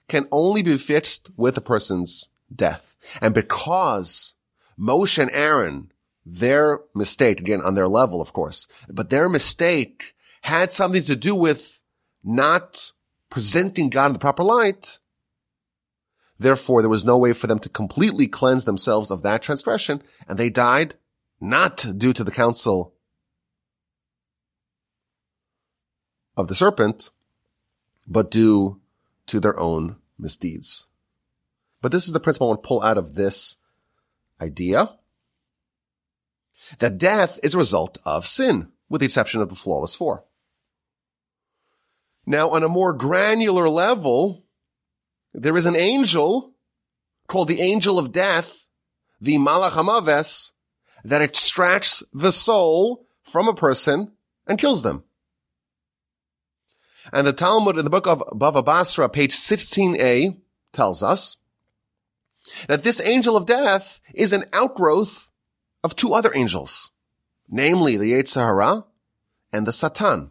[0.07, 2.97] can only be fixed with a person's death.
[3.21, 4.35] And because
[4.79, 5.93] Moshe and Aaron,
[6.27, 11.35] their mistake, again, on their level, of course, but their mistake had something to do
[11.35, 11.81] with
[12.23, 12.93] not
[13.31, 14.99] presenting God in the proper light.
[16.39, 20.39] Therefore, there was no way for them to completely cleanse themselves of that transgression, and
[20.39, 20.95] they died
[21.41, 22.95] not due to the counsel
[26.37, 27.11] of the serpent,
[28.07, 28.81] but due
[29.27, 30.87] to their own misdeeds.
[31.81, 33.57] But this is the principle I want to pull out of this
[34.45, 34.91] idea
[36.79, 40.25] that death is a result of sin, with the exception of the flawless four.
[42.27, 44.45] Now, on a more granular level,
[45.33, 46.55] there is an angel
[47.27, 48.67] called the angel of death,
[49.21, 50.53] the Malach Hamaves,
[51.05, 54.13] that extracts the soul from a person
[54.47, 55.05] and kills them.
[57.13, 60.39] And the Talmud in the book of Bava Basra, page 16a,
[60.73, 61.37] tells us
[62.69, 65.29] that this angel of death is an outgrowth
[65.83, 66.91] of two other angels,
[67.49, 68.85] namely the Yetzer Hara
[69.53, 70.31] and the Satan.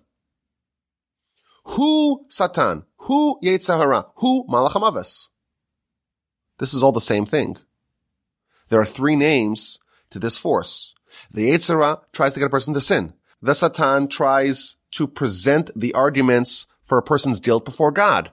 [1.65, 2.84] Who Satan?
[2.97, 4.08] Who Yetzer Hara?
[4.15, 5.30] Who Malach Hamaves?
[6.60, 7.58] This is all the same thing.
[8.69, 10.93] There are three names to this force.
[11.32, 13.13] The Yetzer Hara tries to get a person to sin.
[13.41, 18.32] The Satan tries to present the arguments for a person's guilt before God.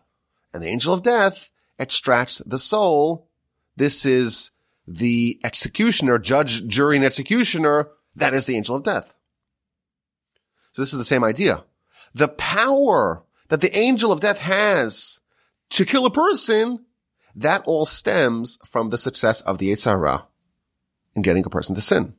[0.52, 3.28] And the angel of death extracts the soul.
[3.80, 4.50] This is
[4.86, 7.88] the executioner, judge, jury, and executioner.
[8.14, 9.16] That is the angel of death.
[10.72, 11.64] So this is the same idea.
[12.12, 15.20] The power that the angel of death has
[15.70, 16.84] to kill a person,
[17.34, 20.26] that all stems from the success of the Yetzer Hara
[21.16, 22.12] in getting a person to sin.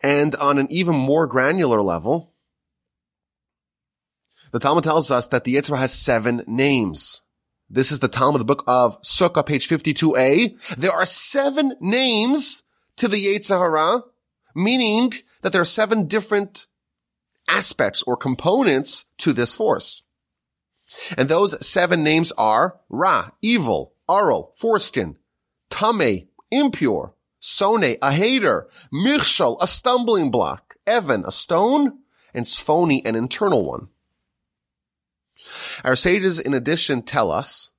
[0.00, 2.32] And on an even more granular level,
[4.52, 7.22] the Talmud tells us that the Yetzer Hara has seven names.
[7.68, 10.76] This is the Talmud, book of Sukkah, page 52a.
[10.76, 12.62] There are seven names
[12.94, 14.02] to the Yetzer Hara,
[14.54, 16.68] meaning that there are seven different
[17.48, 20.04] aspects or components to this force.
[21.18, 25.16] And those seven names are Ra, evil, Arel, foreskin,
[25.68, 31.98] Tame, impure, Sone, a hater, Michshal, a stumbling block, Evan, a stone,
[32.32, 33.88] and Sphoni, an internal one.
[35.84, 37.70] Our sages, in addition, tell us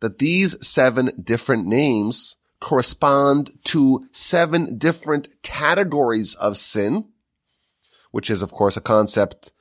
[0.00, 7.08] that these seven different names correspond to seven different categories of sin,
[8.10, 9.52] which is, of course, a concept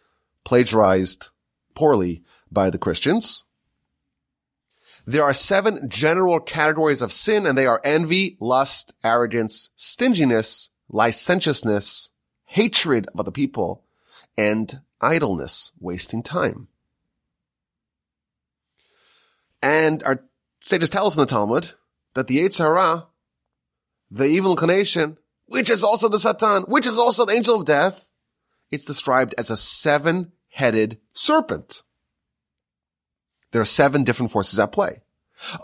[0.44, 1.30] plagiarized
[1.74, 3.44] poorly by the Christians.
[5.06, 12.10] There are seven general categories of sin and they are envy, lust, arrogance, stinginess, licentiousness,
[12.46, 13.84] hatred of other people,
[14.38, 16.70] and idleness, wasting time.
[19.66, 20.24] And our
[20.62, 21.72] sages tell us in the Talmud
[22.14, 23.08] that the Yetzer Hara,
[24.12, 28.12] the evil inclination, which is also the Satan, which is also the angel of death,
[28.70, 31.82] it's described as a seven-headed serpent.
[33.54, 35.02] There are seven different forces at play.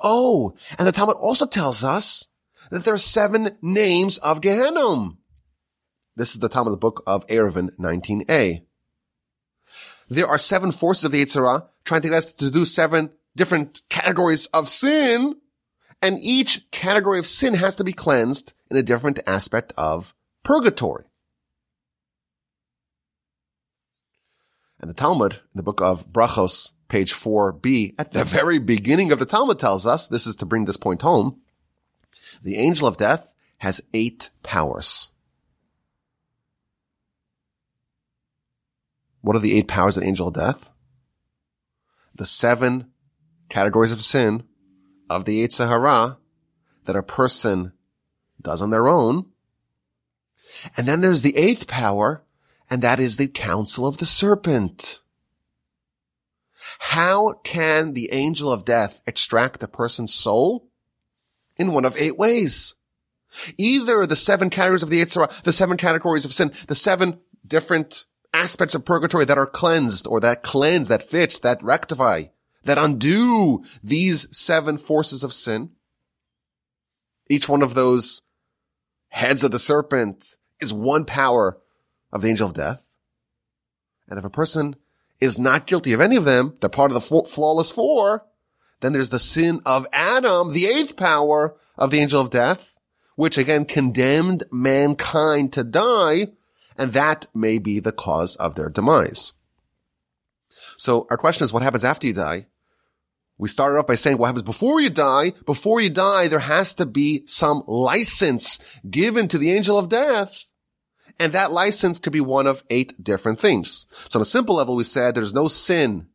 [0.03, 2.27] Oh, and the Talmud also tells us
[2.71, 5.11] that there are seven names of Gehenna.
[6.15, 8.63] This is the Talmud book of Eruvin 19a.
[10.09, 13.11] There are seven forces of the Yetzer Hara trying to get us to do seven
[13.35, 15.35] different categories of sin,
[16.01, 20.13] and each category of sin has to be cleansed in a different aspect of
[20.43, 21.05] purgatory.
[24.79, 29.19] And the Talmud, in the book of Brachos, page 4b, at the very beginning of
[29.19, 31.39] the Talmud tells us, this is to bring this point home,
[32.41, 35.11] the angel of death has eight powers.
[39.21, 40.69] What are the eight powers of the angel of death?
[42.15, 42.90] The seven
[43.51, 44.43] categories of sin
[45.09, 46.17] of the Yetzer Hara
[46.85, 47.73] that a person
[48.41, 49.27] does on their own.
[50.75, 52.23] And then there's the eighth power,
[52.69, 54.99] and that is the counsel of the serpent.
[56.79, 60.67] How can the angel of death extract a person's soul?
[61.57, 62.75] In one of eight ways.
[63.57, 67.19] Either the seven categories of the Yetzer Hara, the seven categories of sin, the seven
[67.45, 72.23] different aspects of purgatory that are cleansed or that cleanse, that fix, that rectify,
[72.63, 75.71] that undo these seven forces of sin.
[77.27, 78.21] Each one of those
[79.09, 81.57] heads of the serpent is one power
[82.11, 82.87] of the angel of death.
[84.07, 84.75] And if a person
[85.19, 88.25] is not guilty of any of them, they're part of the flawless four,
[88.81, 92.77] then there's the sin of Adam, the eighth power of the angel of death,
[93.15, 96.27] which again condemned mankind to die,
[96.77, 99.33] and that may be the cause of their demise.
[100.77, 102.47] So our question is, what happens after you die?
[103.41, 105.33] We started off by saying what happens before you die.
[105.47, 110.45] Before you die, there has to be some license given to the angel of death.
[111.19, 113.87] And that license could be one of eight different things.
[114.09, 116.05] So on a simple level, we said there's no sin.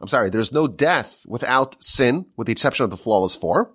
[0.00, 3.72] I'm sorry, there's no death without sin, with the exception of the flawless four.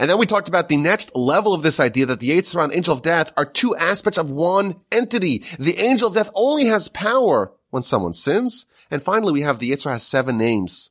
[0.00, 2.76] And then we talked about the next level of this idea that the and the
[2.76, 5.44] angel of death are two aspects of one entity.
[5.60, 8.66] The angel of death only has power when someone sins.
[8.90, 10.90] And finally, we have the Yetzer Hara has seven names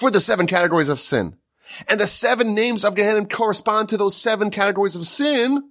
[0.00, 1.36] for the seven categories of sin.
[1.86, 5.70] And the seven names of Gehenna correspond to those seven categories of sin.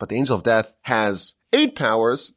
[0.00, 2.32] But the angel of death has eight powers,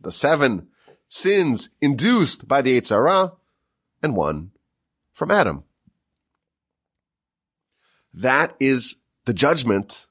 [0.00, 0.68] the seven
[1.08, 3.32] sins induced by the Yetzer Hara,
[4.04, 4.52] and one
[5.12, 5.64] from Adam.
[8.14, 10.06] That is the judgment,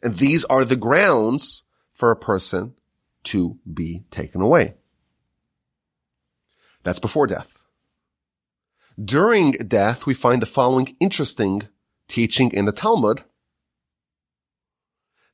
[0.00, 2.74] and these are the grounds for a person
[3.24, 4.74] to be taken away.
[6.84, 7.61] That's before death.
[9.02, 11.68] During death, we find the following interesting
[12.08, 13.24] teaching in the Talmud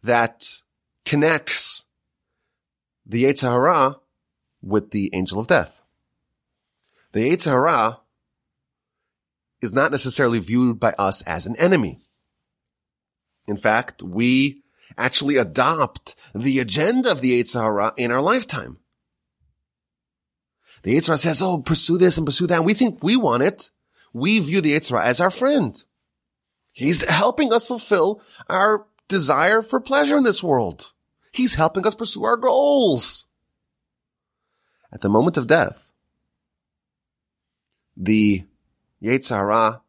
[0.02, 0.62] that
[1.04, 1.86] connects
[3.04, 3.96] the Yetzer Hara
[4.62, 5.82] with the angel of death.
[7.12, 8.00] The Yetzer Hara
[9.61, 12.00] is not necessarily viewed by us as an enemy.
[13.48, 14.62] In fact, we
[14.96, 18.78] actually adopt the agenda of the Yetzer Hara in our lifetime.
[20.82, 22.58] The Yetzer Hara says, oh, pursue this and pursue that.
[22.58, 23.70] And we think we want it.
[24.12, 25.82] We view the Yetzer Hara as our friend.
[26.72, 30.92] He's helping us fulfill our desire for pleasure in this world.
[31.32, 33.26] He's helping us pursue our goals.
[34.92, 35.90] At the moment of death,
[37.96, 38.44] the
[39.02, 39.82] Yetzer Hara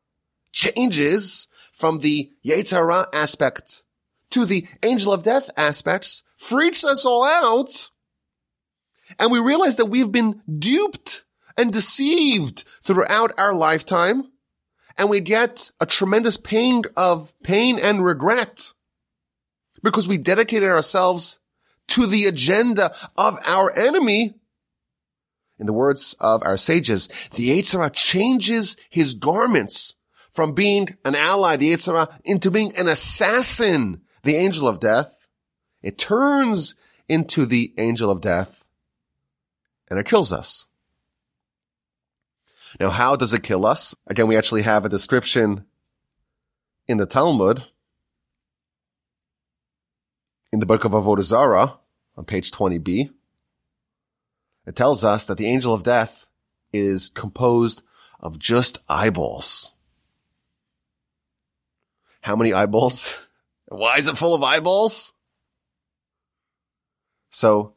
[0.51, 3.83] changes from the Yetzer Hara aspect
[4.31, 7.89] to the angel of death aspects, freaks us all out.
[9.17, 11.23] And we realize that we've been duped
[11.57, 14.31] and deceived throughout our lifetime.
[14.97, 18.73] And we get a tremendous pain of pain and regret
[19.81, 21.39] because we dedicated ourselves
[21.89, 24.35] to the agenda of our enemy.
[25.57, 29.95] In the words of our sages, the Yetzer changes his garments
[30.31, 35.27] from being an ally, the Yetzer into being an assassin, the angel of death.
[35.81, 36.75] It turns
[37.07, 38.65] into the angel of death
[39.89, 40.65] and it kills us.
[42.79, 43.95] Now, how does it kill us?
[44.07, 45.65] Again, we actually have a description
[46.87, 47.63] in the Talmud
[50.51, 51.79] in the book of Avodah Zarah
[52.15, 53.11] on page 20b.
[54.67, 56.27] It tells us that the angel of death
[56.71, 57.81] is composed
[58.19, 59.73] of just eyeballs.
[62.21, 63.17] How many eyeballs?
[63.67, 65.13] Why is it full of eyeballs?
[67.31, 67.73] So,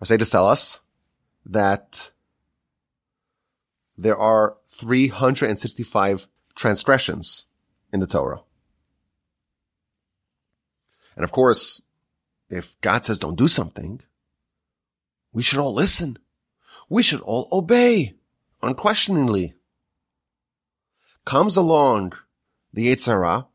[0.00, 0.80] our sages tell us
[1.46, 2.10] that
[3.96, 7.46] there are 365 transgressions
[7.92, 8.42] in the Torah.
[11.16, 11.82] And of course,
[12.48, 14.00] if God says don't do something,
[15.32, 16.18] we should all listen.
[16.88, 18.14] We should all obey
[18.62, 19.54] unquestioningly.
[21.24, 22.12] Comes along
[22.72, 23.46] the Yetzer Hara,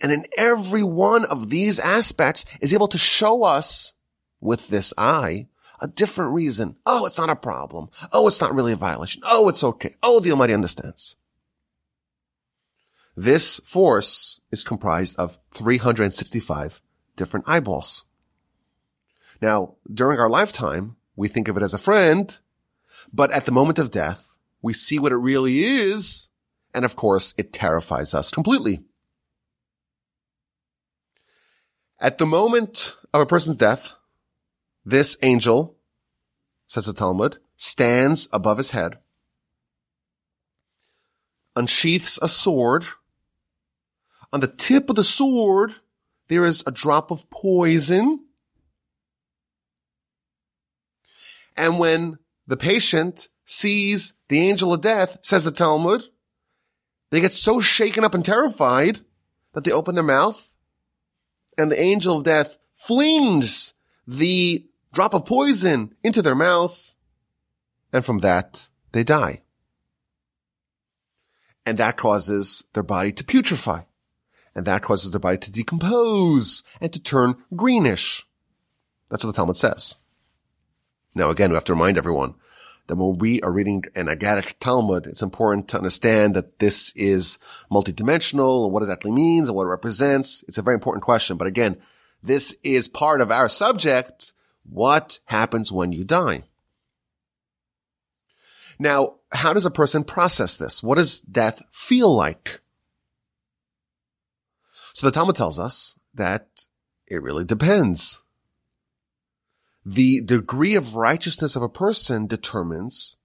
[0.00, 3.92] and in every one of these aspects is able to show us
[4.40, 5.48] with this eye
[5.80, 6.76] a different reason.
[6.86, 7.88] Oh, it's not a problem.
[8.12, 9.22] Oh, it's not really a violation.
[9.24, 9.94] Oh, it's okay.
[10.02, 11.16] Oh, the Almighty understands.
[13.16, 16.80] This force is comprised of 365
[17.16, 18.04] different eyeballs.
[19.42, 22.38] Now, during our lifetime, we think of it as a friend,
[23.12, 26.28] but at the moment of death, we see what it really is.
[26.74, 28.84] And of course, it terrifies us completely.
[31.98, 33.94] At the moment of a person's death,
[34.84, 35.76] this angel,
[36.66, 38.98] says the Talmud, stands above his head,
[41.56, 42.84] unsheaths a sword.
[44.32, 45.72] On the tip of the sword,
[46.28, 48.24] there is a drop of poison.
[51.56, 56.04] And when the patient sees the angel of death, says the Talmud,
[57.10, 59.00] they get so shaken up and terrified
[59.52, 60.50] that they open their mouth
[61.60, 63.74] and the angel of death flings
[64.06, 66.94] the drop of poison into their mouth.
[67.92, 69.42] And from that, they die.
[71.66, 73.84] And that causes their body to putrefy.
[74.54, 78.26] And that causes their body to decompose and to turn greenish.
[79.08, 79.96] That's what the Talmud says.
[81.14, 82.34] Now again, we have to remind everyone
[82.86, 87.38] that when we are reading an Agadic Talmud, it's important to understand that this is
[87.70, 90.44] multidimensional and what exactly means and what it represents.
[90.48, 91.36] It's a very important question.
[91.36, 91.76] But again,
[92.22, 94.34] this is part of our subject.
[94.64, 96.44] What happens when you die?
[98.78, 100.82] Now, how does a person process this?
[100.82, 102.60] What does death feel like?
[104.94, 106.66] So the Talmud tells us that
[107.06, 108.22] it really depends
[109.84, 113.16] the degree of righteousness of a person determines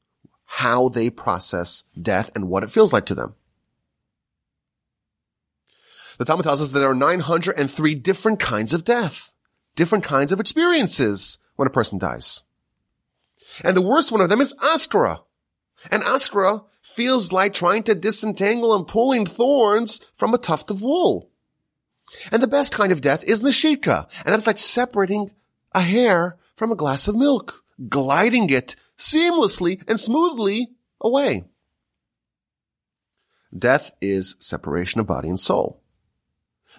[0.45, 3.35] how they process death and what it feels like to them.
[6.17, 9.33] The Talmud tells us that there are 903 different kinds of death,
[9.75, 12.43] different kinds of experiences when a person dies.
[13.63, 15.19] And the worst one of them is askara.
[15.91, 21.29] And askara feels like trying to disentangle and pulling thorns from a tuft of wool.
[22.31, 24.07] And the best kind of death is neshika.
[24.25, 25.31] And that's like separating
[25.73, 30.69] a hair from a glass of milk, gliding it seamlessly and smoothly
[31.01, 31.43] away.
[33.57, 35.81] Death is separation of body and soul.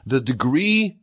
[0.05, 0.99] The degree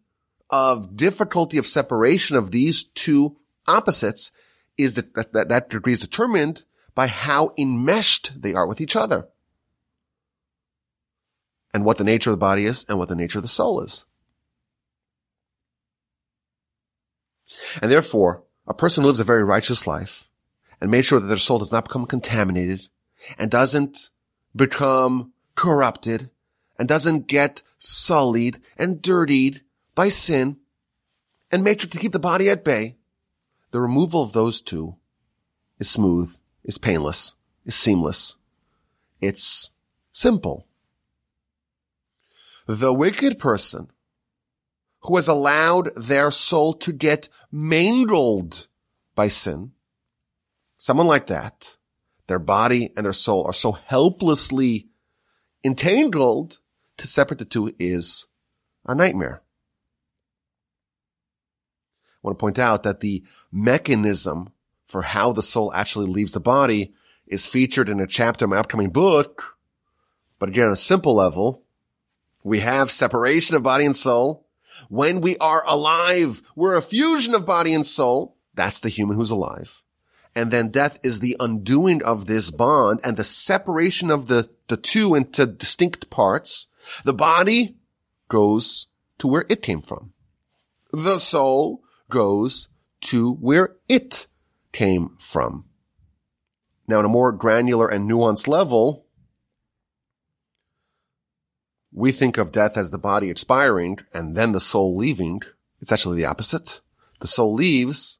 [0.53, 3.35] of difficulty of separation of these two
[3.65, 4.29] opposites
[4.77, 9.27] is that, that, that degree is determined by how enmeshed they are with each other
[11.73, 13.81] and what the nature of the body is and what the nature of the soul
[13.81, 14.05] is.
[17.81, 20.29] And therefore, a person who lives a very righteous life
[20.79, 22.89] and made sure that their soul does not become contaminated
[23.39, 24.11] and doesn't
[24.55, 26.29] become corrupted
[26.77, 29.63] and doesn't get sullied and dirtied
[29.95, 30.57] by sin
[31.51, 32.97] and made sure to keep the body at bay,
[33.71, 34.95] the removal of those two
[35.79, 37.35] is smooth, is painless,
[37.65, 38.37] is seamless.
[39.21, 39.71] It's
[40.11, 40.67] simple.
[42.67, 43.89] The wicked person
[45.01, 48.67] who has allowed their soul to get mangled
[49.15, 49.73] by sin.
[50.77, 51.77] Someone like that,
[52.27, 54.87] their body and their soul are so helplessly
[55.63, 56.59] entangled
[56.97, 58.27] to separate the two is
[58.85, 59.42] a nightmare.
[62.23, 64.49] I want to point out that the mechanism
[64.85, 66.93] for how the soul actually leaves the body
[67.27, 69.57] is featured in a chapter of my upcoming book.
[70.39, 71.63] But again, on a simple level,
[72.43, 74.45] we have separation of body and soul.
[74.89, 78.37] When we are alive, we're a fusion of body and soul.
[78.53, 79.83] That's the human who's alive.
[80.35, 84.77] And then death is the undoing of this bond and the separation of the, the
[84.77, 86.67] two into distinct parts.
[87.03, 87.75] The body
[88.29, 88.87] goes
[89.19, 90.13] to where it came from.
[90.91, 91.82] The soul
[92.13, 92.67] goes
[93.01, 94.27] to where it
[94.71, 95.65] came from.
[96.87, 99.07] Now, on a more granular and nuanced level,
[101.91, 105.41] we think of death as the body expiring and then the soul leaving.
[105.81, 106.81] It's actually the opposite.
[107.19, 108.19] The soul leaves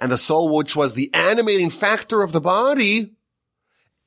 [0.00, 3.14] and the soul, which was the animating factor of the body,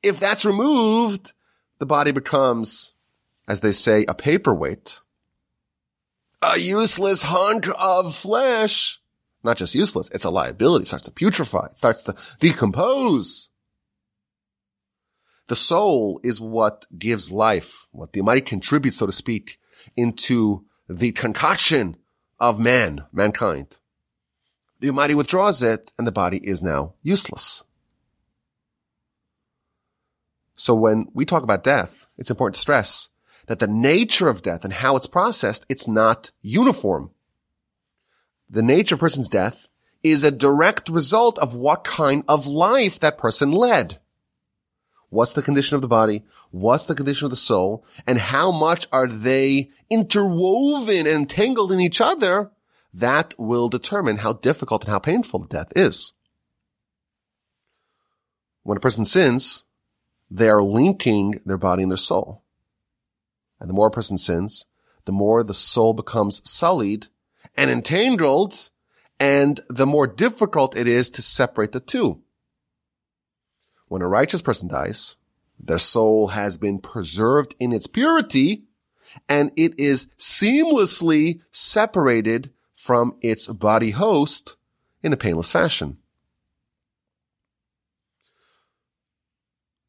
[0.02, 1.32] if that's removed,
[1.78, 2.92] the body becomes,
[3.48, 5.00] as they say, a paperweight,
[6.42, 9.00] a useless hunk of flesh.
[9.44, 10.82] Not just useless, it's a liability.
[10.82, 11.70] It starts to putrefy.
[11.70, 13.50] It starts to decompose.
[15.46, 19.58] The soul is what gives life, what the Almighty contributes, so to speak,
[19.96, 21.96] into the concoction
[22.38, 23.78] of man, mankind.
[24.80, 27.64] The Almighty withdraws it and the body is now useless.
[30.56, 33.08] So when we talk about death, it's important to stress
[33.48, 37.10] that the nature of death and how it's processed, it's not uniform.
[38.48, 39.70] The nature of a person's death
[40.02, 43.98] is a direct result of what kind of life that person led.
[45.10, 46.24] What's the condition of the body?
[46.50, 47.84] What's the condition of the soul?
[48.06, 52.50] And how much are they interwoven and entangled in each other?
[52.92, 56.12] That will determine how difficult and how painful death is.
[58.62, 59.64] When a person sins,
[60.30, 62.42] they are linking their body and their soul.
[63.60, 64.66] And the more a person sins,
[65.04, 67.06] the more the soul becomes sullied
[67.56, 68.70] and entangled,
[69.18, 72.22] and the more difficult it is to separate the two.
[73.88, 75.16] When a righteous person dies,
[75.58, 78.64] their soul has been preserved in its purity,
[79.28, 84.56] and it is seamlessly separated from its body host
[85.02, 85.98] in a painless fashion.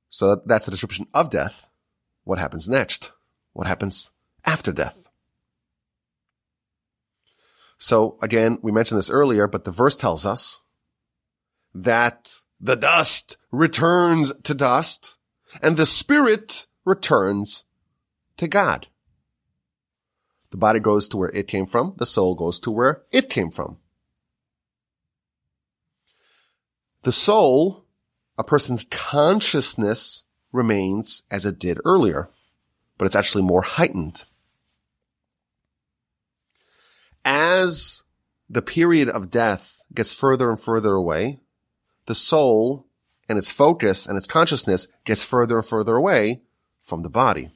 [0.09, 1.67] So that's the description of death.
[2.23, 3.11] What happens next?
[3.59, 4.11] What happens
[4.45, 5.09] after death?
[7.77, 10.61] So again, we mentioned this earlier, but the verse tells us
[11.75, 15.17] that the dust returns to dust
[15.61, 17.65] and the spirit returns
[18.37, 18.87] to God.
[20.51, 21.95] The body goes to where it came from.
[21.97, 23.75] The soul goes to where it came from.
[27.01, 27.83] The soul,
[28.37, 32.29] a person's consciousness remains as it did earlier,
[32.99, 34.25] but it's actually more heightened.
[37.25, 38.03] As
[38.49, 41.39] the period of death gets further and further away,
[42.05, 42.85] the soul
[43.27, 46.41] and its focus and its consciousness gets further and further away
[46.81, 47.51] from the body.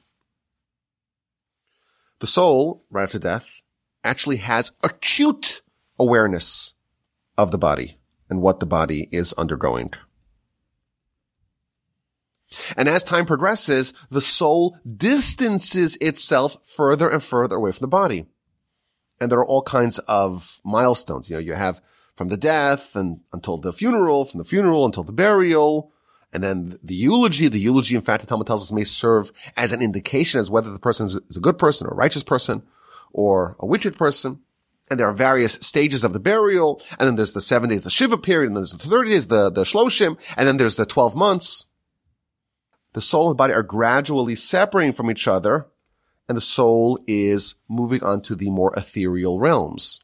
[2.20, 3.62] The soul, right after death,
[4.02, 5.60] actually has acute
[5.98, 6.72] awareness
[7.36, 7.98] of the body
[8.30, 9.92] and what the body is undergoing.
[12.76, 18.26] And as time progresses, the soul distances itself further and further away from the body.
[19.20, 21.30] And there are all kinds of milestones.
[21.30, 21.80] You know, you have
[22.16, 25.92] from the death and until the funeral, from the funeral until the burial,
[26.32, 27.48] and then the eulogy.
[27.48, 30.70] The eulogy, in fact, the Talmud tells us may serve as an indication as whether
[30.70, 32.62] the person is a good person or a righteous person
[33.12, 34.40] or a wicked person.
[34.90, 36.82] And there are various stages of the burial.
[36.98, 38.48] And then there's the seven days, the Shiva period.
[38.48, 40.18] And then there's the 30 days, the, the Shloshim.
[40.36, 41.64] And then there's the 12 months.
[42.94, 45.66] The soul and body are gradually separating from each other.
[46.26, 50.00] And the soul is moving on to the more ethereal realms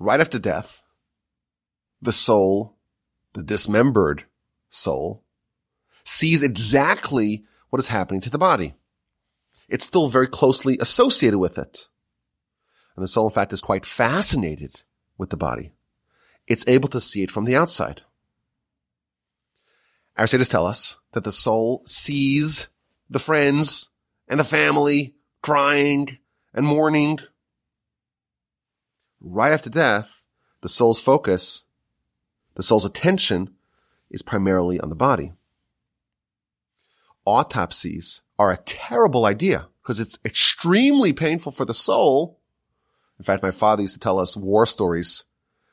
[0.00, 0.82] right after death,
[2.02, 2.74] the soul,
[3.34, 4.24] the dismembered
[4.68, 5.22] soul,
[6.02, 8.74] sees exactly what is happening to the body.
[9.68, 11.86] It's still very closely associated with it.
[12.96, 14.82] And the soul, in fact, is quite fascinated
[15.16, 15.70] with the body.
[16.48, 18.00] It's able to see it from the outside.
[20.26, 22.68] Sages tell us that the soul sees
[23.08, 23.90] the friends
[24.28, 26.18] and the family crying
[26.52, 27.20] and mourning
[29.20, 30.24] right after death,
[30.60, 31.64] the soul's focus,
[32.54, 33.54] the soul's attention
[34.10, 35.32] is primarily on the body.
[37.24, 42.38] Autopsies are a terrible idea because it's extremely painful for the soul.
[43.18, 45.24] In fact, my father used to tell us war stories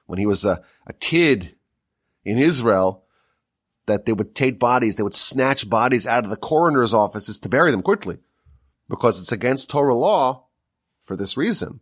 [0.05, 1.55] when he was a, a kid
[2.23, 3.03] in Israel
[3.87, 7.49] that they would take bodies, they would snatch bodies out of the coroner's offices to
[7.49, 8.19] bury them quickly
[8.87, 10.45] because it's against Torah law
[11.01, 11.79] for this reason.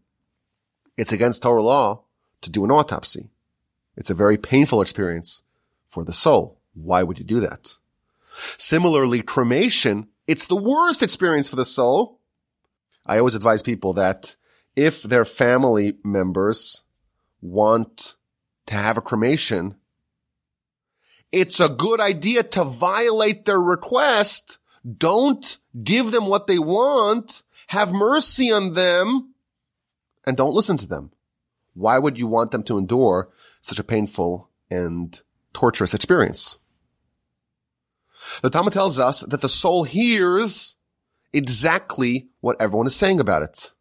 [0.97, 2.03] It's against Torah law
[2.41, 3.29] to do an autopsy.
[3.97, 5.43] It's a very painful experience
[5.87, 6.59] for the soul.
[6.73, 7.77] Why would you do that?
[8.57, 12.19] Similarly, cremation, it's the worst experience for the soul.
[13.05, 14.35] I always advise people that
[14.75, 16.83] if their family members
[17.41, 18.15] want
[18.67, 19.75] to have a cremation,
[21.31, 24.57] it's a good idea to violate their request.
[24.97, 27.43] Don't give them what they want.
[27.67, 29.33] Have mercy on them
[30.25, 31.11] and don't listen to them.
[31.73, 33.29] Why would you want them to endure
[33.61, 35.19] such a painful and
[35.53, 36.57] torturous experience?
[38.41, 40.75] The Talmud tells us that the soul hears
[41.33, 43.71] exactly what everyone is saying about it.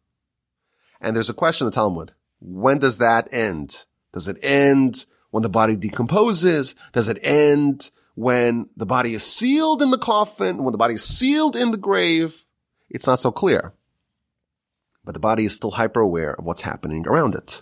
[1.01, 2.13] And there's a question in the Talmud.
[2.39, 3.85] When does that end?
[4.13, 5.05] Does it end
[5.35, 6.75] when the body decomposes?
[6.93, 10.63] Does it end when the body is sealed in the coffin?
[10.63, 12.43] When the body is sealed in the grave?
[12.89, 13.73] It's not so clear
[15.05, 17.61] but the body is still hyper aware of what's happening around it.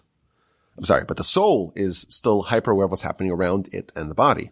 [0.78, 4.10] I'm sorry, but the soul is still hyper aware of what's happening around it and
[4.10, 4.52] the body.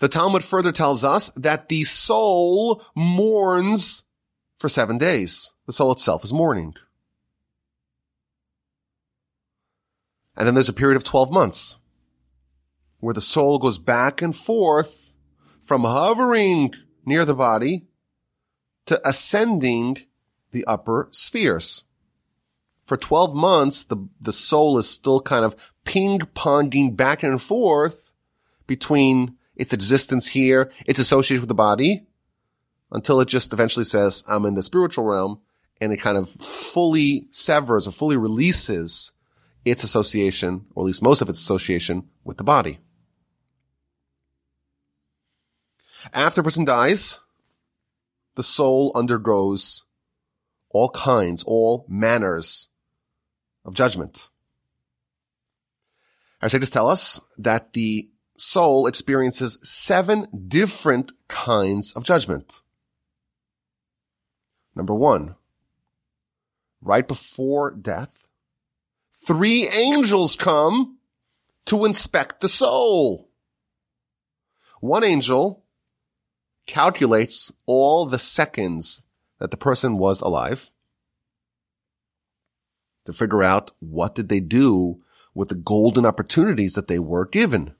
[0.00, 4.04] The Talmud further tells us that the soul mourns
[4.58, 5.52] for seven days.
[5.66, 6.74] The soul itself is mourning.
[10.36, 11.76] And then there's a period of 12 months
[13.00, 15.14] where the soul goes back and forth
[15.60, 16.74] from hovering
[17.04, 17.86] near the body
[18.86, 19.98] to ascending
[20.52, 21.84] the upper spheres.
[22.84, 28.12] For 12 months, the, the soul is still kind of ping-ponging back and forth
[28.66, 32.06] between its existence here, its association with the body,
[32.92, 35.40] until it just eventually says, I'm in the spiritual realm,
[35.80, 39.12] and it kind of fully severs or fully releases
[39.66, 42.78] its association, or at least most of its association with the body.
[46.14, 47.20] After a person dies,
[48.36, 49.82] the soul undergoes
[50.70, 52.68] all kinds, all manners
[53.64, 54.28] of judgment.
[56.40, 62.60] Our sages tell us that the soul experiences seven different kinds of judgment.
[64.76, 65.34] Number one,
[66.80, 68.25] right before death,
[69.26, 70.98] three angels come
[71.64, 73.28] to inspect the soul.
[74.80, 75.64] One angel
[76.66, 79.02] calculates all the seconds
[79.40, 80.70] that the person was alive
[83.04, 85.02] to figure out what did they do
[85.34, 87.74] with the golden opportunities that they were given.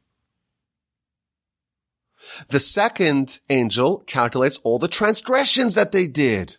[2.48, 6.56] The second angel calculates all the transgressions that they did.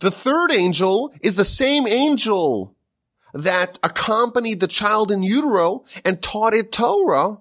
[0.00, 2.74] The third angel is the same angel
[3.34, 7.38] that accompanied the child in utero and taught it Torah.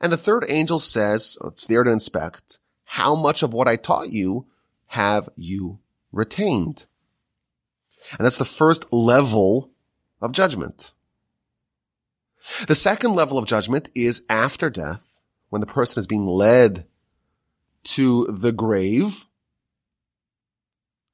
[0.00, 4.10] And the third angel says, it's there to inspect, how much of what I taught
[4.10, 4.46] you
[4.86, 5.80] have you
[6.12, 6.86] retained?
[8.16, 9.70] And that's the first level
[10.20, 10.92] of judgment.
[12.66, 16.86] The second level of judgment is after death, when the person is being led
[17.84, 19.26] to the grave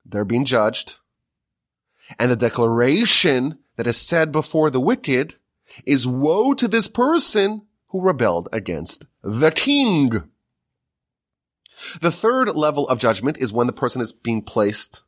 [0.05, 0.99] they're being judged.
[2.19, 5.35] And the declaration that is said before the wicked
[5.87, 10.25] is woe to this person who rebelled against the king.
[12.01, 15.03] The third level of judgment is when the person is being placed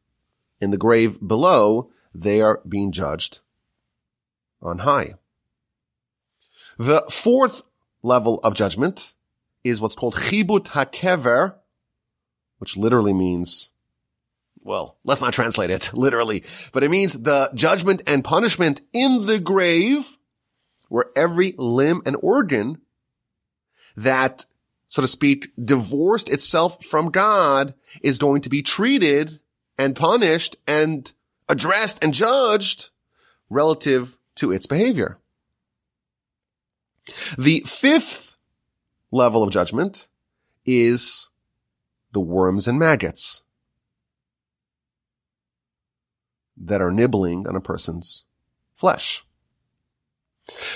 [0.61, 1.91] in the grave below.
[2.15, 3.41] They are being judged
[4.63, 5.15] on high.
[6.79, 7.63] The fourth
[8.03, 9.15] level of judgment
[9.63, 11.57] is what's called chibut hakever,
[12.59, 13.71] which literally means
[14.67, 19.39] well, let's not translate it literally, but it means the judgment and punishment in the
[19.39, 20.19] grave
[20.89, 22.81] where every limb and organ
[23.97, 24.45] that,
[24.89, 29.41] so to speak, divorced itself from God is going to be treated
[29.79, 31.13] and punished and
[31.49, 32.91] addressed and judged
[33.49, 35.19] relative to its behavior.
[37.39, 38.37] The fifth
[39.13, 40.09] level of judgment
[40.65, 41.31] is
[42.13, 43.43] the worms and maggots.
[46.57, 48.25] That are nibbling on a person's
[48.75, 49.25] flesh.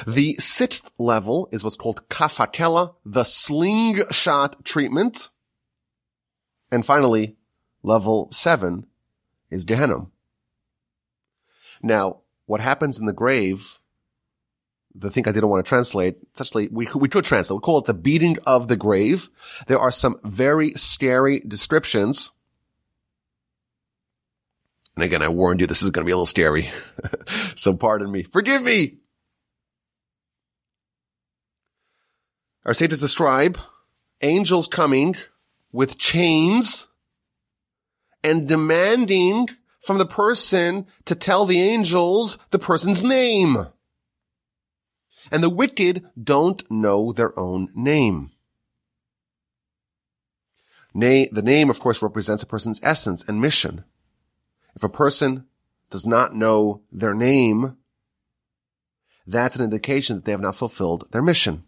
[0.06, 5.30] The sixth level is what's called kaf hakela, the slingshot treatment.
[6.72, 7.36] And finally,
[7.82, 8.86] level seven
[9.48, 10.06] is Gehenna.
[11.82, 13.78] Now, what happens in the grave,
[14.94, 17.78] the thing I didn't want to translate, it's actually, we, we could translate, we call
[17.78, 19.30] it the beating of the grave.
[19.66, 22.32] There are some very scary descriptions
[24.96, 26.70] and again, I warned you this is going to be a little scary.
[27.54, 28.22] so pardon me.
[28.22, 28.98] Forgive me.
[32.64, 33.58] Our sages describe
[34.20, 35.16] angels coming
[35.72, 36.88] with chains
[38.22, 39.48] and demanding
[39.80, 43.56] from the person to tell the angels the person's name.
[45.30, 48.32] And the wicked don't know their own name.
[50.92, 53.84] Nay, the name, of course, represents a person's essence and mission.
[54.74, 55.46] If a person
[55.90, 57.76] does not know their name,
[59.26, 61.64] that's an indication that they have not fulfilled their mission.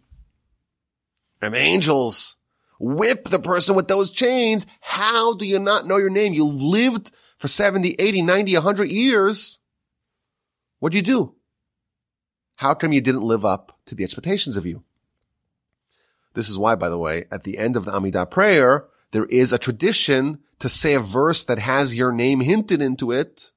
[1.41, 2.37] And the angels
[2.79, 4.65] whip the person with those chains.
[4.81, 6.33] How do you not know your name?
[6.33, 9.59] You lived for 70, 80, 90, 100 years.
[10.79, 11.35] What do you do?
[12.55, 14.83] How come you didn't live up to the expectations of you?
[16.33, 19.53] This is why, by the way, at the end of the Amidah prayer, there is
[19.53, 23.51] a tradition to say a verse that has your name hinted into it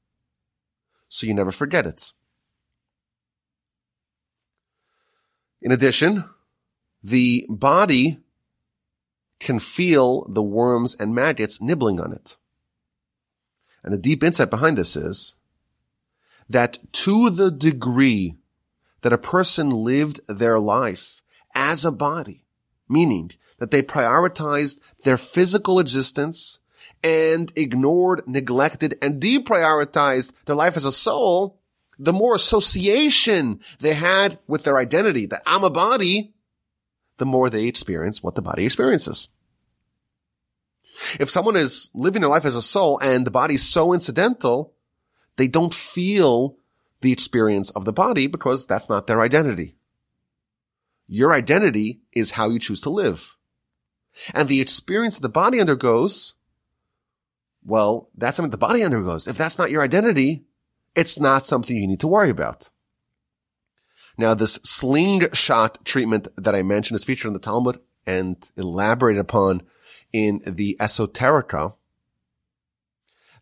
[1.08, 2.12] so you never forget it.
[5.62, 6.24] In addition,
[7.04, 8.18] the body
[9.38, 12.36] can feel the worms and maggots nibbling on it.
[13.84, 15.36] And the deep insight behind this is
[16.48, 18.34] that to the degree
[19.02, 21.22] that a person lived their life
[21.54, 22.46] as a body,
[22.88, 26.58] meaning that they prioritized their physical existence
[27.02, 31.58] and ignored, neglected, and deprioritized their life as a soul,
[31.98, 36.34] the more association they had with their identity, that I'm a body,
[37.18, 39.28] the more they experience what the body experiences.
[41.20, 44.74] If someone is living their life as a soul and the body is so incidental,
[45.36, 46.56] they don't feel
[47.02, 49.76] the experience of the body because that's not their identity.
[51.06, 53.36] Your identity is how you choose to live.
[54.34, 56.34] And the experience that the body undergoes,
[57.66, 59.26] well, that's something the body undergoes.
[59.26, 60.44] If that's not your identity,
[60.94, 62.70] it's not something you need to worry about.
[64.16, 69.62] Now, this slingshot treatment that I mentioned is featured in the Talmud and elaborated upon
[70.12, 71.74] in the Esoterica.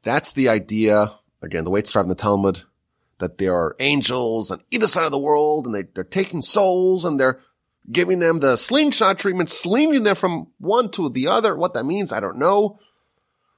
[0.03, 1.13] That's the idea,
[1.43, 2.63] again, the way it's described in the Talmud,
[3.19, 7.05] that there are angels on either side of the world and they, they're taking souls
[7.05, 7.41] and they're
[7.93, 11.55] giving them the slingshot treatment, slinging them from one to the other.
[11.55, 12.79] What that means, I don't know.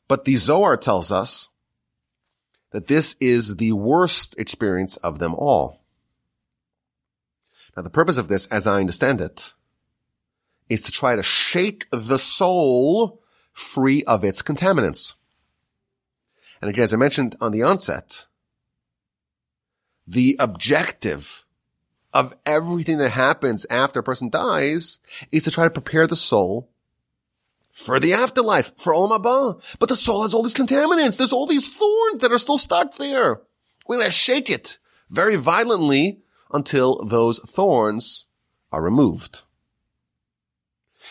[0.09, 1.48] But the Zohar tells us
[2.70, 5.82] that this is the worst experience of them all.
[7.76, 9.52] Now, the purpose of this, as I understand it,
[10.68, 15.14] is to try to shake the soul free of its contaminants.
[16.61, 18.26] And again, as I mentioned on the onset,
[20.07, 21.44] the objective
[22.12, 24.98] of everything that happens after a person dies
[25.30, 26.70] is to try to prepare the soul
[27.76, 29.76] for the afterlife, for Olam Haba.
[29.78, 31.18] But the soul has all these contaminants.
[31.18, 33.42] There's all these thorns that are still stuck there.
[33.86, 34.78] We're going to shake it
[35.10, 38.28] very violently until those thorns
[38.72, 39.42] are removed.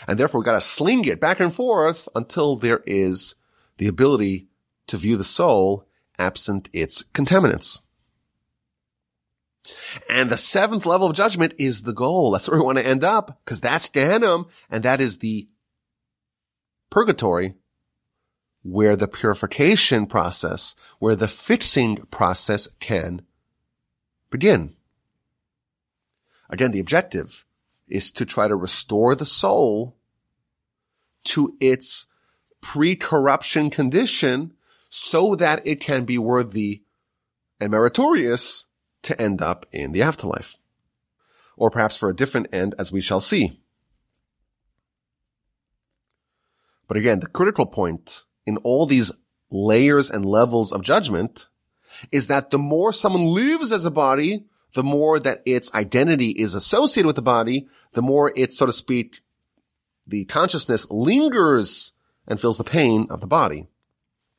[0.07, 3.35] And therefore we got to sling it back and forth until there is
[3.77, 4.47] the ability
[4.87, 5.87] to view the soul
[6.17, 7.81] absent its contaminants.
[10.09, 12.31] And the seventh level of judgment is the goal.
[12.31, 15.47] That's where we want to end up because that's Gehenna and that is the
[16.95, 17.53] purgatory
[18.63, 23.21] where the purification process, where the fixing process can
[24.31, 24.73] begin.
[26.49, 27.45] Again, the objective
[27.89, 29.97] is to try to restore the soul
[31.25, 32.07] to its
[32.61, 34.53] pre-corruption condition
[34.89, 36.83] so that it can be worthy
[37.59, 38.67] and meritorious
[39.01, 40.55] to end up in the afterlife.
[41.57, 43.59] Or perhaps for a different end as we shall see.
[46.87, 49.11] But again, the critical point in all these
[49.49, 51.47] layers and levels of judgment
[52.11, 56.53] is that the more someone lives as a body, the more that its identity is
[56.53, 59.21] associated with the body, the more it, so to speak,
[60.05, 61.93] the consciousness lingers
[62.27, 63.67] and feels the pain of the body.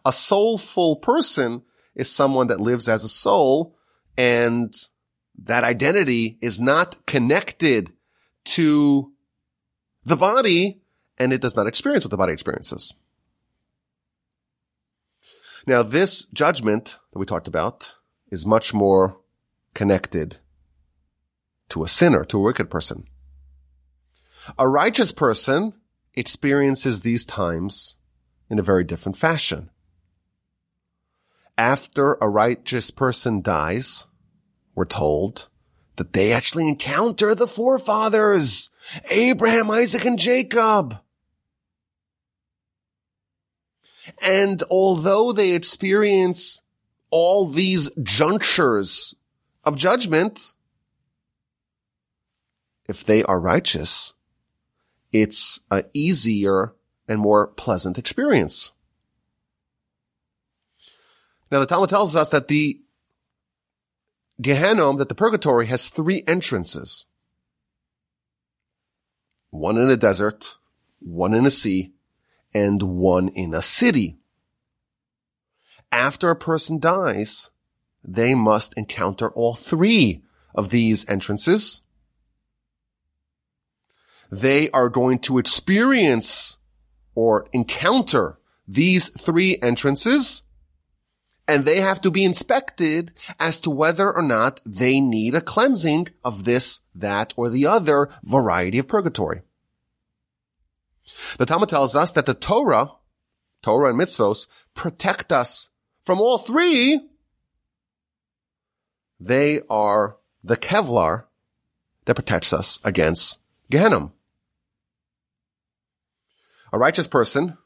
[0.04, 1.62] A soulful person
[1.94, 3.76] is someone that lives as a soul
[4.16, 4.74] and
[5.42, 7.92] that identity is not connected
[8.44, 9.12] to
[10.04, 10.80] the body
[11.18, 12.94] and it does not experience what the body experiences.
[15.66, 17.96] Now, this judgment that we talked about
[18.30, 19.18] is much more
[19.74, 20.36] connected
[21.70, 23.04] to a sinner, to a wicked person.
[24.58, 25.74] A righteous person
[26.14, 27.96] experiences these times
[28.48, 29.70] in a very different fashion.
[31.58, 34.06] After a righteous person dies,
[34.74, 35.48] we're told
[35.96, 38.70] that they actually encounter the forefathers,
[39.10, 41.00] Abraham, Isaac, and Jacob.
[44.22, 46.62] And although they experience
[47.10, 49.14] all these junctures
[49.64, 50.54] of judgment,
[52.88, 54.14] if they are righteous,
[55.12, 56.74] it's an easier
[57.08, 58.72] and more pleasant experience.
[61.50, 62.80] Now the Talmud tells us that the
[64.40, 67.06] Gehenna, that the purgatory has three entrances.
[69.50, 70.56] One in a desert,
[70.98, 71.94] one in a sea,
[72.56, 74.16] and one in a city.
[75.92, 77.50] After a person dies,
[78.02, 80.22] they must encounter all three
[80.54, 81.82] of these entrances.
[84.32, 86.56] They are going to experience
[87.14, 90.42] or encounter these three entrances
[91.46, 96.08] and they have to be inspected as to whether or not they need a cleansing
[96.24, 99.42] of this, that, or the other variety of purgatory.
[101.38, 102.92] The Talmud tells us that the Torah,
[103.62, 105.70] Torah and mitzvos, protect us
[106.02, 107.00] from all three.
[109.18, 111.24] They are the Kevlar
[112.04, 113.40] that protects us against
[113.70, 114.12] Gehenna.
[116.72, 117.56] A righteous person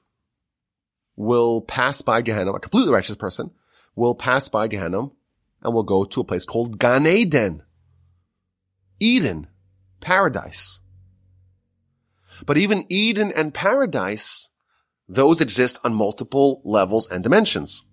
[1.17, 3.51] will pass by Gehenna, a completely righteous person
[3.95, 5.11] will pass by Gehenna
[5.63, 7.63] and will go to a place called Gan Eden.
[8.99, 9.49] Eden,
[10.01, 10.81] paradise.
[12.47, 14.51] But even Eden and paradise,
[15.09, 17.85] those exist on multiple levels and dimensions.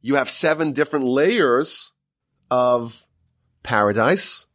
[0.00, 1.92] You have seven different layers
[2.50, 3.06] of
[3.62, 4.46] paradise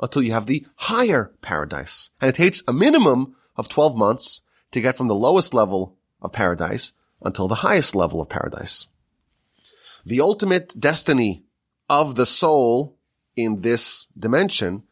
[0.00, 2.10] until you have the higher paradise.
[2.20, 4.42] And it takes a minimum of 12 months
[4.72, 6.92] to get from the lowest level of paradise
[7.22, 8.86] until the highest level of paradise.
[10.04, 11.44] The ultimate destiny
[11.88, 12.98] of the soul
[13.34, 14.82] in this dimension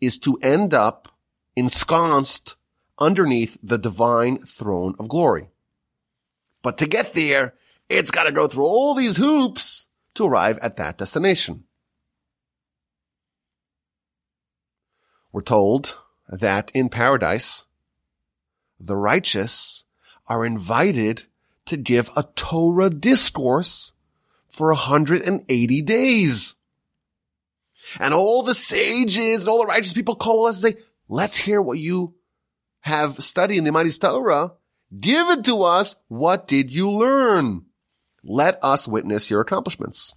[0.00, 1.08] is to end up
[1.56, 2.56] ensconced
[3.02, 5.48] underneath the divine throne of glory.
[6.62, 7.54] But to get there,
[7.88, 11.64] it's got to go through all these hoops to arrive at that destination.
[15.32, 15.98] We're told
[16.28, 17.64] that in paradise,
[18.78, 19.84] the righteous
[20.28, 21.24] are invited
[21.66, 23.92] to give a Torah discourse
[24.48, 26.54] for 180 days.
[27.98, 31.60] And all the sages and all the righteous people call us and say, let's hear
[31.60, 32.14] what you
[32.82, 34.52] have studied in the mighty Torah.
[34.98, 35.96] Give it to us.
[36.08, 37.64] What did you learn?
[38.22, 40.14] Let us witness your accomplishments.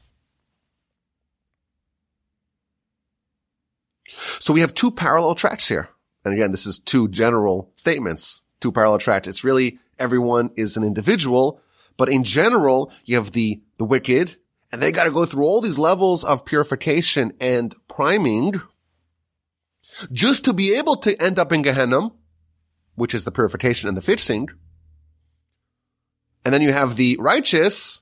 [4.40, 5.90] So we have two parallel tracks here.
[6.24, 9.28] And again, this is two general statements, two parallel tracks.
[9.28, 11.62] It's really everyone is an individual,
[11.98, 14.38] but in general, you have the, the wicked
[14.72, 18.62] and they got to go through all these levels of purification and priming
[20.12, 22.12] just to be able to end up in Gehenna,
[22.96, 24.50] which is the purification and the fixing.
[26.44, 28.02] And then you have the righteous.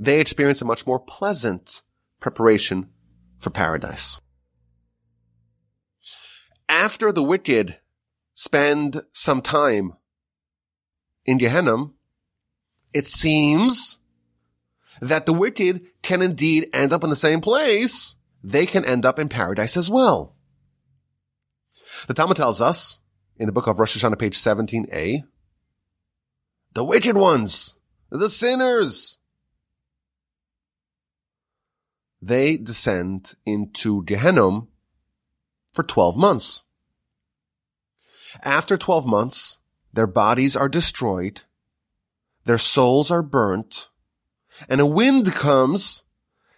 [0.00, 1.82] They experience a much more pleasant
[2.20, 2.90] preparation
[3.38, 4.20] for paradise
[6.68, 7.78] after the wicked
[8.34, 9.94] spend some time
[11.24, 11.86] in Gehenna,
[12.92, 13.98] it seems
[15.00, 18.16] that the wicked can indeed end up in the same place.
[18.42, 20.36] They can end up in paradise as well.
[22.06, 23.00] The Talmud tells us
[23.38, 25.24] in the book of Rosh Hashanah, page 17a,
[26.74, 27.78] the wicked ones,
[28.10, 29.18] the sinners,
[32.20, 34.62] they descend into Gehenna
[35.72, 36.64] for 12 months.
[38.42, 39.58] After 12 months,
[39.92, 41.42] their bodies are destroyed,
[42.44, 43.88] their souls are burnt,
[44.68, 46.02] and a wind comes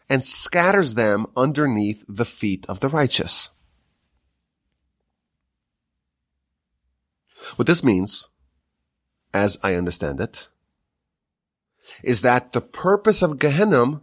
[0.08, 3.50] and scatters them underneath the feet of the righteous.
[7.56, 8.28] What this means,
[9.32, 10.48] as I understand it,
[12.02, 14.02] is that the purpose of Gehenna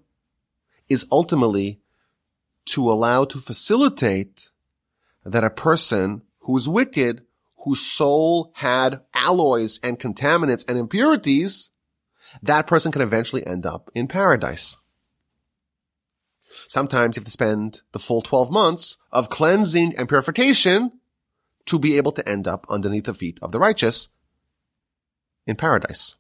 [0.90, 1.80] is ultimately
[2.66, 4.50] to allow to facilitate
[5.26, 7.24] that a person who is wicked,
[7.64, 11.70] whose soul had alloys and contaminants and impurities,
[12.42, 14.78] that person can eventually end up in paradise.
[16.68, 20.94] Sometimes you have to spend the full 12 months of cleansing and purification
[21.68, 24.10] to be able to end up underneath the feet of the righteous
[25.46, 26.16] in paradise.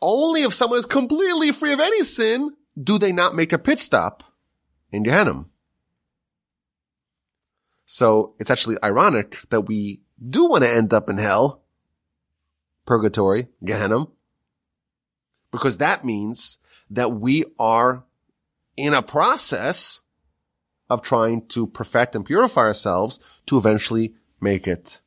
[0.00, 3.80] Only if someone is completely free of any sin do they not make a pit
[3.80, 4.24] stop
[4.90, 5.44] in Gehenna.
[7.86, 11.62] So it's actually ironic that we do want to end up in hell,
[12.86, 14.06] purgatory, Gehenna,
[15.50, 16.58] because that means
[16.90, 18.04] that we are
[18.76, 20.02] in a process
[20.90, 25.00] of trying to perfect and purify ourselves to eventually make it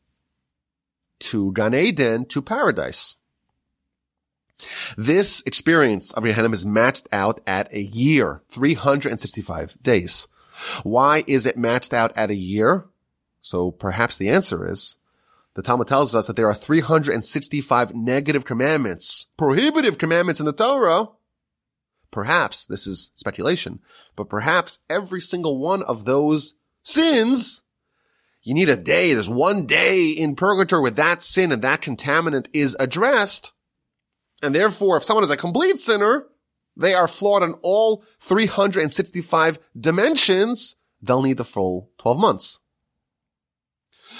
[1.20, 3.18] to Gan Eden, to paradise.
[4.98, 10.28] This experience of Gehenna is matched out at a year, 365 days.
[10.84, 12.86] Why is it matched out at a year?
[13.42, 14.98] So perhaps the answer is
[15.54, 21.10] the Talmud tells us that there are 365 negative commandments, prohibitive commandments in the Torah.
[22.12, 23.80] Perhaps this is speculation,
[24.16, 26.54] but perhaps every single one of those
[26.84, 27.64] sins,
[28.42, 29.14] you need a day.
[29.14, 33.52] There's one day in purgatory where that sin and that contaminant is addressed.
[34.42, 36.28] And therefore, if someone is a complete sinner,
[36.78, 40.76] they are flawed in all 365 dimensions.
[41.02, 42.60] They'll need the full 12 months.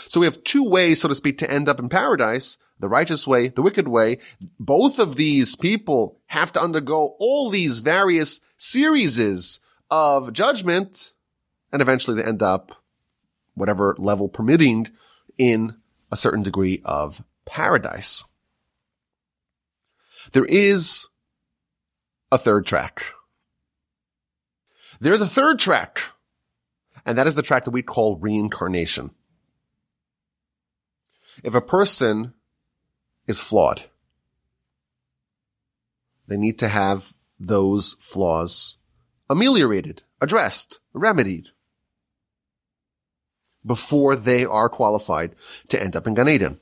[0.10, 2.58] So we have two ways, so to speak, to end up in paradise.
[2.80, 4.20] The righteous way, the wicked way.
[4.60, 9.60] Both of these people have to undergo all these various series
[9.90, 11.14] of judgment
[11.72, 12.72] and eventually they end up
[13.54, 14.88] whatever level permitting
[15.38, 15.76] in
[16.12, 18.24] a certain degree of paradise.
[20.32, 21.08] There is
[22.32, 23.04] a third track.
[25.00, 26.02] There's a third track,
[27.06, 29.12] and that is the track that we call reincarnation.
[31.44, 32.34] If a person
[33.28, 33.84] is flawed,
[36.28, 38.78] they need to have those flaws
[39.30, 41.50] ameliorated, addressed, remedied.
[43.68, 45.36] before they are qualified
[45.68, 46.60] to end up in Gan Eden.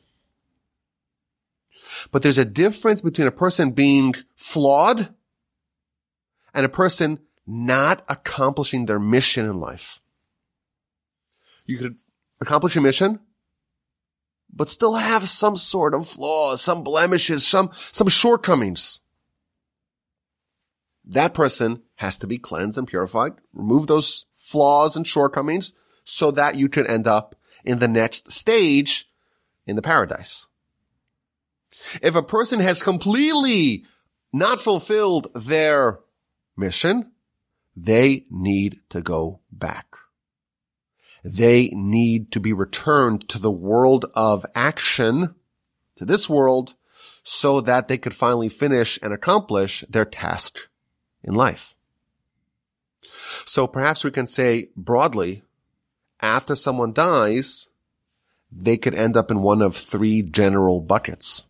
[2.12, 5.14] But there's a difference between a person being flawed
[6.54, 10.02] and a person not accomplishing their mission in life.
[11.66, 11.98] You could
[12.42, 13.20] accomplish a mission,
[14.56, 19.02] but still have some sort of flaws, some blemishes, some, some shortcomings.
[21.04, 26.56] That person has to be cleansed and purified, remove those flaws and shortcomings so that
[26.56, 29.10] you can end up in the next stage
[29.66, 30.48] in the paradise.
[32.02, 33.86] If a person has completely
[34.32, 36.00] not fulfilled their
[36.58, 37.12] mission,
[37.76, 39.96] they need to go back.
[41.28, 45.34] They need to be returned to the world of action,
[45.96, 46.76] to this world,
[47.24, 50.68] so that they could finally finish and accomplish their task
[51.24, 51.74] in life.
[53.48, 55.42] So perhaps we can say broadly,
[56.22, 57.72] after someone dies,
[58.52, 61.48] they could end up in one of three general buckets.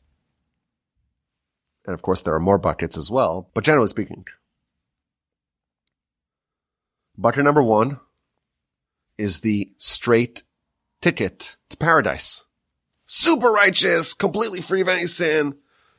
[1.86, 4.23] And of course, there are more buckets as well, but generally speaking,
[7.17, 7.99] bucket number one
[9.18, 10.43] is the straight
[11.01, 12.45] ticket to paradise.
[13.05, 15.55] Super righteous, completely free of any sin.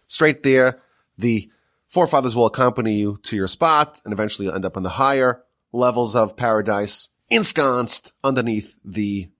[0.06, 0.80] Straight there.
[1.18, 1.50] The
[1.88, 5.42] forefathers will accompany you to your spot and eventually you'll end up in the higher
[5.72, 9.30] levels of paradise, ensconced underneath the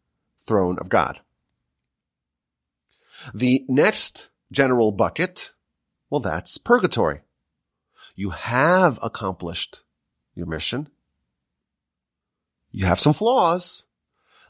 [0.42, 1.20] throne of God.
[3.34, 5.52] The next general bucket
[6.08, 7.20] well, that's purgatory.
[8.14, 9.82] You have accomplished
[10.34, 10.88] your mission.
[12.76, 13.86] You have some flaws.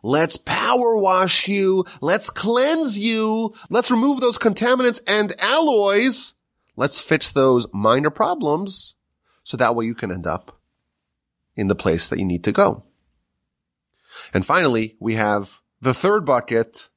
[0.02, 1.84] Let's power wash you.
[2.00, 3.54] Let's cleanse you.
[3.70, 6.34] Let's remove those contaminants and alloys.
[6.74, 8.96] Let's fix those minor problems
[9.44, 10.58] so that way you can end up
[11.54, 12.82] in the place that you need to go.
[14.34, 16.88] And finally, we have the third bucket,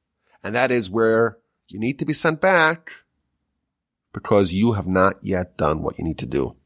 [0.42, 2.90] and that is where you need to be sent back
[4.12, 6.56] because you have not yet done what you need to do.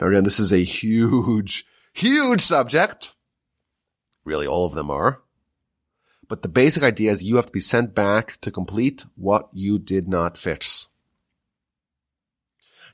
[0.00, 3.14] Now again, this is a huge, huge subject.
[4.28, 5.22] Really, all of them are.
[6.28, 9.78] But the basic idea is you have to be sent back to complete what you
[9.78, 10.88] did not fix.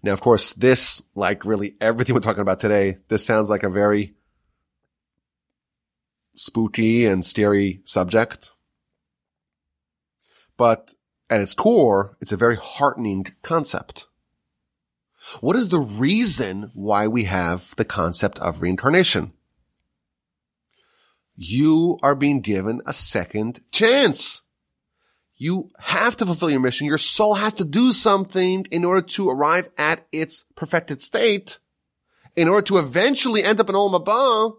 [0.00, 3.68] Now, of course, this, like really everything we're talking about today, this sounds like a
[3.68, 4.14] very
[6.36, 8.52] spooky and scary subject.
[10.56, 10.94] But
[11.28, 14.06] at its core, it's a very heartening concept.
[15.40, 19.32] What is the reason why we have the concept of reincarnation?
[21.36, 24.42] You are being given a second chance.
[25.36, 26.86] You have to fulfill your mission.
[26.86, 31.58] Your soul has to do something in order to arrive at its perfected state,
[32.36, 34.56] in order to eventually end up in Olam Haba,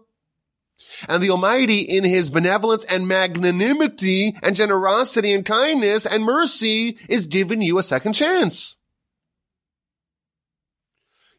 [1.08, 7.26] and the Almighty in his benevolence and magnanimity and generosity and kindness and mercy is
[7.26, 8.76] giving you a second chance.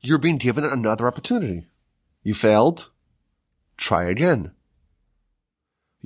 [0.01, 1.67] You're being given another opportunity.
[2.23, 2.89] You failed.
[3.77, 4.51] Try again.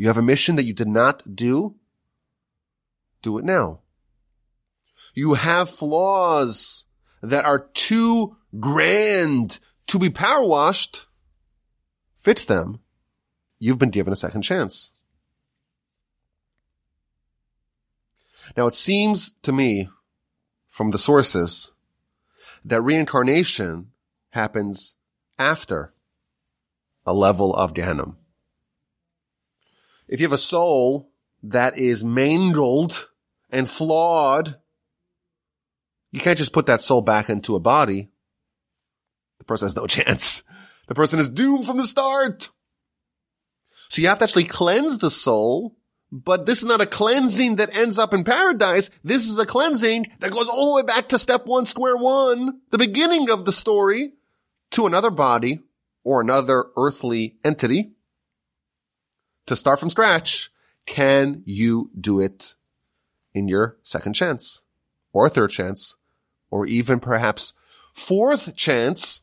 [0.01, 1.75] You have a mission that you did not do.
[3.21, 3.81] Do it now.
[5.13, 6.85] You have flaws
[7.21, 11.05] that are too grand to be power washed.
[12.17, 12.79] Fix them
[13.59, 14.91] you've been given a second chance.
[18.57, 19.87] Now it seems to me
[20.67, 21.73] from the sources
[22.65, 23.91] that reincarnation
[24.31, 24.95] happens
[25.37, 25.93] after
[27.05, 28.15] a level of Gehenna.
[30.11, 31.09] If you have a soul
[31.41, 33.07] that is mangled
[33.49, 34.57] and flawed,
[36.11, 38.09] you can't just put that soul back into a body.
[39.39, 40.43] The person has no chance.
[40.87, 42.49] The person is doomed from the start.
[43.87, 45.77] So you have to actually cleanse the soul,
[46.11, 48.89] but this is not a cleansing that ends up in paradise.
[49.05, 52.59] This is a cleansing that goes all the way back to step one, square one,
[52.69, 54.11] the beginning of the story
[54.71, 55.61] to another body
[56.03, 57.91] or another earthly entity
[59.45, 60.51] to start from scratch.
[60.85, 62.55] Can you do it
[63.33, 64.61] in your second chance
[65.13, 65.95] or third chance
[66.49, 67.53] or even perhaps
[67.93, 69.21] fourth chance?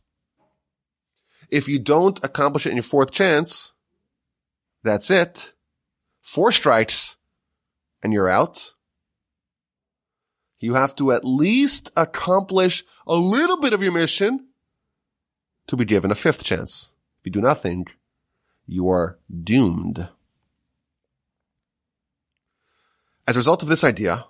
[1.51, 3.73] If you don't accomplish it in your fourth chance,
[4.83, 5.53] that's it.
[6.21, 7.17] Four strikes
[8.03, 8.75] and you're out.
[10.59, 14.49] You have to at least accomplish a little bit of your mission
[15.69, 16.91] to be given a fifth chance.
[17.21, 17.87] If you do nothing,
[18.69, 20.09] you are doomed.
[23.27, 24.27] As a result of this idea,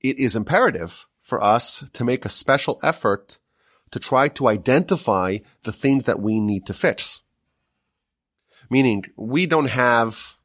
[0.00, 3.38] it is imperative for us to make a special effort
[3.90, 7.22] to try to identify the things that we need to fix.
[8.70, 10.36] Meaning we don't have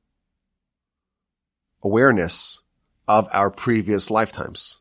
[1.83, 2.61] awareness
[3.07, 4.79] of our previous lifetimes.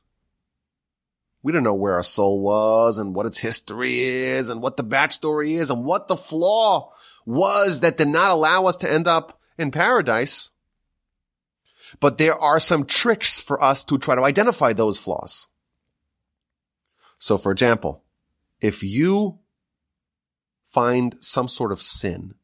[1.42, 4.84] We don't know where our soul was and what its history is and what the
[4.84, 6.90] backstory is and what the flaw
[7.26, 10.50] was that did not allow us to end up in paradise.
[12.00, 15.48] But there are some tricks for us to try to identify those flaws.
[17.18, 18.02] So for example,
[18.60, 19.38] if you
[20.64, 22.34] find some sort of sin,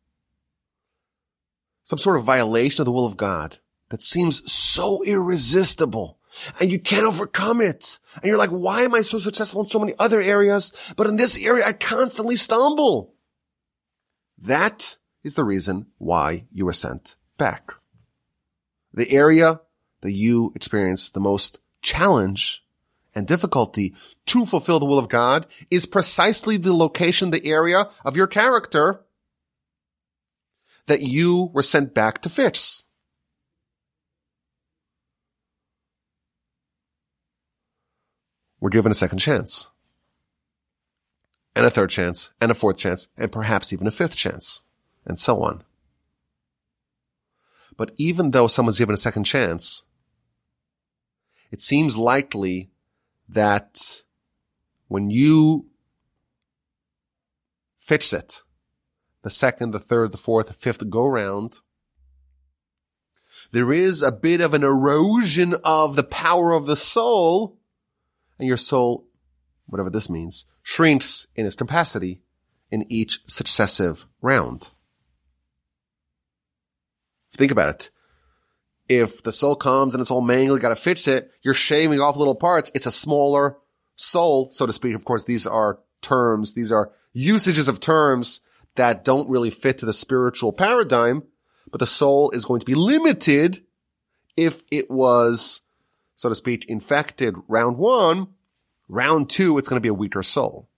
[1.82, 3.58] some sort of violation of the will of God
[3.88, 6.20] that seems so irresistible
[6.60, 7.98] and you can't overcome it.
[8.16, 10.72] And you're like, why am I so successful in so many other areas?
[10.96, 13.14] But in this area, I constantly stumble.
[14.40, 17.72] That is the reason why you were sent back.
[18.92, 19.60] The area
[20.00, 22.64] that you experience the most challenge
[23.14, 23.94] and difficulty
[24.26, 29.04] to fulfill the will of God is precisely the location, the area of your character
[30.86, 32.86] that you were sent back to fix.
[38.60, 39.69] We're given a second chance.
[41.54, 44.62] And a third chance, and a fourth chance, and perhaps even a fifth chance,
[45.04, 45.64] and so on.
[47.76, 49.84] But even though someone's given a second chance,
[51.50, 52.70] it seems likely
[53.28, 54.02] that
[54.88, 55.66] when you
[57.78, 58.42] fix it,
[59.22, 61.60] the second, the third, the fourth, the fifth go round,
[63.52, 67.58] there is a bit of an erosion of the power of the soul
[68.38, 69.06] and your soul,
[69.70, 72.22] whatever this means, shrinks in its capacity
[72.70, 74.70] in each successive round.
[77.32, 77.90] Think about it.
[78.88, 82.16] If the soul comes and it's all mangled, got to fix it, you're shaving off
[82.16, 82.70] little parts.
[82.74, 83.56] It's a smaller
[83.96, 84.94] soul, so to speak.
[84.94, 86.54] Of course, these are terms.
[86.54, 88.40] These are usages of terms
[88.74, 91.22] that don't really fit to the spiritual paradigm,
[91.70, 93.62] but the soul is going to be limited
[94.36, 95.62] if it was
[96.20, 98.28] so to speak, infected round one,
[98.90, 100.68] round two, it's going to be a weaker soul.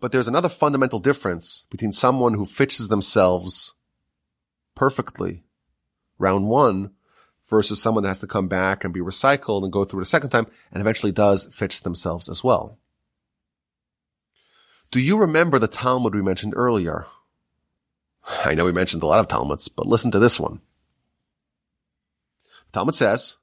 [0.00, 3.74] But there's another fundamental difference between someone who fixes themselves
[4.74, 5.44] perfectly
[6.18, 6.90] round one
[7.48, 10.06] versus someone that has to come back and be recycled and go through it a
[10.06, 12.78] second time and eventually does fix themselves as well.
[14.90, 17.06] Do you remember the Talmud we mentioned earlier?
[18.44, 20.60] I know we mentioned a lot of Talmuds, but listen to this one.
[22.72, 23.36] Talmud says,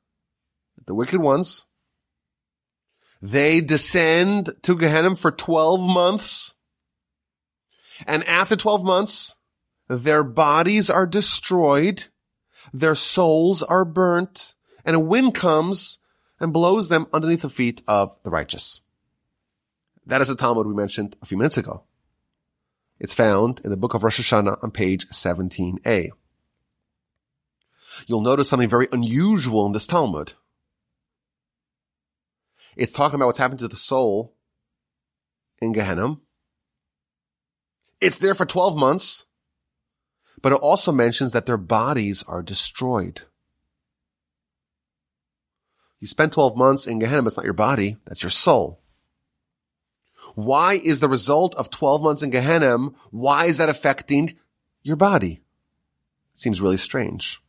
[0.86, 1.66] the wicked ones,
[3.22, 6.54] they descend to Gehenna for 12 months.
[8.08, 9.38] And after 12 months,
[9.88, 12.06] their bodies are destroyed.
[12.74, 14.56] Their souls are burnt
[14.86, 16.00] and a wind comes
[16.40, 18.82] and blows them underneath the feet of the righteous.
[20.06, 21.84] That is the Talmud we mentioned a few minutes ago.
[23.00, 26.12] It's found in the book of Rosh Hashanah on page 17a
[28.08, 30.34] you'll notice something very unusual in this Talmud.
[32.76, 34.36] It's talking about what's happened to the soul
[35.62, 36.18] in Gehenna.
[38.02, 39.26] It's there for 12 months,
[40.42, 43.24] but it also mentions that their bodies are destroyed.
[46.00, 48.82] You spend 12 months in Gehenna, but it's not your body, that's your soul.
[50.36, 52.78] Why is the result of 12 months in Gehenna,
[53.12, 54.38] why is that affecting
[54.82, 55.42] your body?
[56.34, 57.42] It seems really strange.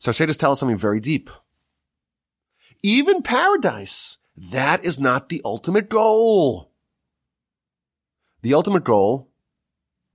[0.00, 1.30] So Shadis tell us something very deep.
[2.84, 6.70] Even paradise, that is not the ultimate goal.
[8.42, 9.30] The ultimate goal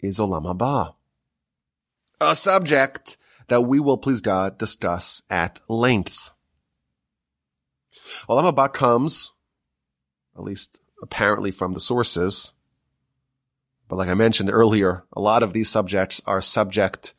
[0.01, 0.93] is Olam Haba.
[2.21, 3.17] A subject
[3.47, 6.29] that we will, please God, discuss at length.
[8.29, 9.33] Olam Haba comes,
[10.37, 12.53] at least apparently from the sources,
[13.87, 17.15] but like I mentioned earlier, a lot of these subjects are subject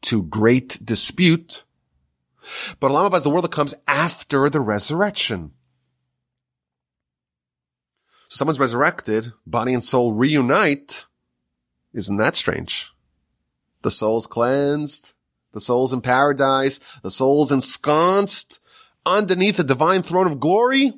[0.00, 1.64] to great dispute
[2.80, 5.52] but Olam Haba is the world that comes after the resurrection.
[8.28, 11.06] So someone's resurrected, body and soul reunite.
[11.94, 12.90] Isn't that strange?
[13.82, 15.14] The soul's cleansed,
[15.52, 18.60] the soul's in paradise, the soul's ensconced
[19.06, 20.92] underneath the divine throne of glory.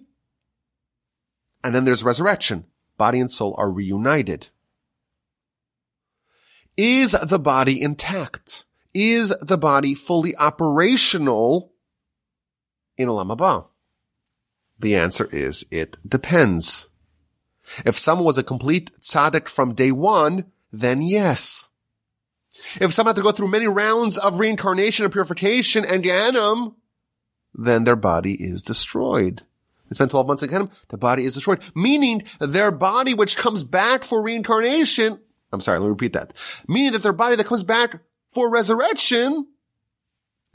[1.63, 2.65] And then there's resurrection.
[2.97, 4.49] Body and soul are reunited.
[6.77, 8.65] Is the body intact?
[8.93, 11.73] Is the body fully operational
[12.97, 13.67] in Olam Haba?
[14.79, 16.89] The answer is it depends.
[17.85, 21.69] If someone was a complete tzaddik from day one, then yes.
[22.81, 26.73] If someone had to go through many rounds of reincarnation and purification and Gehenna,
[27.55, 29.43] then their body is destroyed.
[29.89, 31.61] They spend 12 months in Gehenna, the body is destroyed.
[31.75, 35.21] Meaning their body which comes back for reincarnation,
[35.53, 36.33] I'm sorry, let me repeat that.
[36.69, 38.01] Meaning that their body that comes back
[38.31, 39.47] for resurrection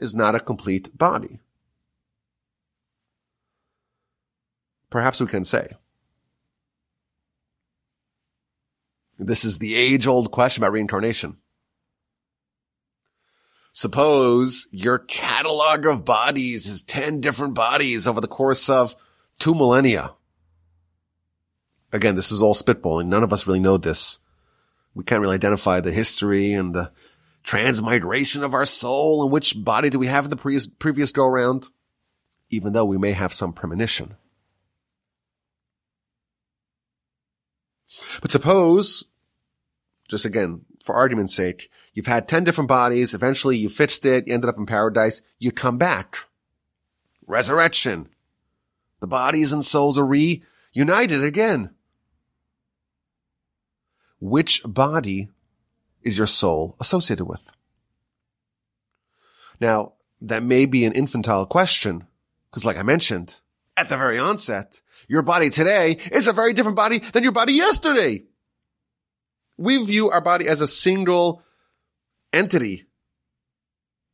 [0.00, 1.40] is not a complete body.
[4.90, 5.68] Perhaps we can say,
[9.18, 11.36] this is the age old question about reincarnation.
[13.72, 18.96] Suppose your catalog of bodies is 10 different bodies over the course of
[19.38, 20.14] two millennia.
[21.92, 23.06] Again, this is all spitballing.
[23.06, 24.18] None of us really know this.
[24.94, 26.90] We can't really identify the history and the
[27.46, 31.24] transmigration of our soul and which body do we have in the pre- previous go
[31.24, 31.68] around,
[32.50, 34.16] even though we may have some premonition.
[38.20, 39.04] But suppose,
[40.08, 44.34] just again, for argument's sake, you've had 10 different bodies, eventually you fixed it, you
[44.34, 46.18] ended up in paradise, you come back.
[47.26, 48.08] Resurrection.
[49.00, 51.70] The bodies and souls are reunited again.
[54.18, 55.28] Which body
[56.06, 57.52] is your soul associated with?
[59.60, 62.06] Now, that may be an infantile question,
[62.48, 63.40] because like I mentioned
[63.76, 67.52] at the very onset, your body today is a very different body than your body
[67.52, 68.24] yesterday.
[69.58, 71.42] We view our body as a single
[72.32, 72.86] entity,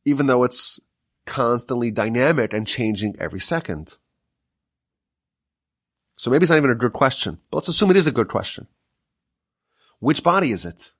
[0.05, 0.79] even though it's
[1.25, 3.97] constantly dynamic and changing every second.
[6.17, 8.29] So maybe it's not even a good question, but let's assume it is a good
[8.29, 8.67] question.
[9.99, 10.92] Which body is it?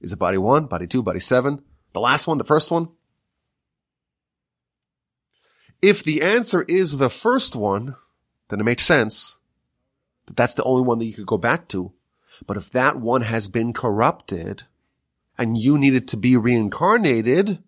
[0.00, 1.62] Is it body one, body two, body seven?
[1.92, 2.88] The last one, the first one?
[5.82, 7.96] If the answer is the first one,
[8.48, 9.38] then it makes sense
[10.26, 11.92] that that's the only one that you could go back to.
[12.46, 14.64] But if that one has been corrupted
[15.38, 17.62] and you needed to be reincarnated,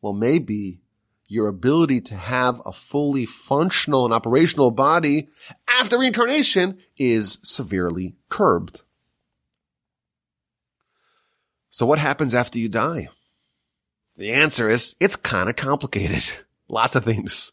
[0.00, 0.80] well, maybe
[1.28, 5.28] your ability to have a fully functional and operational body
[5.78, 8.82] after reincarnation is severely curbed.
[11.74, 13.08] So what happens after you die?
[14.16, 16.22] The answer is it's kind of complicated.
[16.68, 17.50] Lots of things.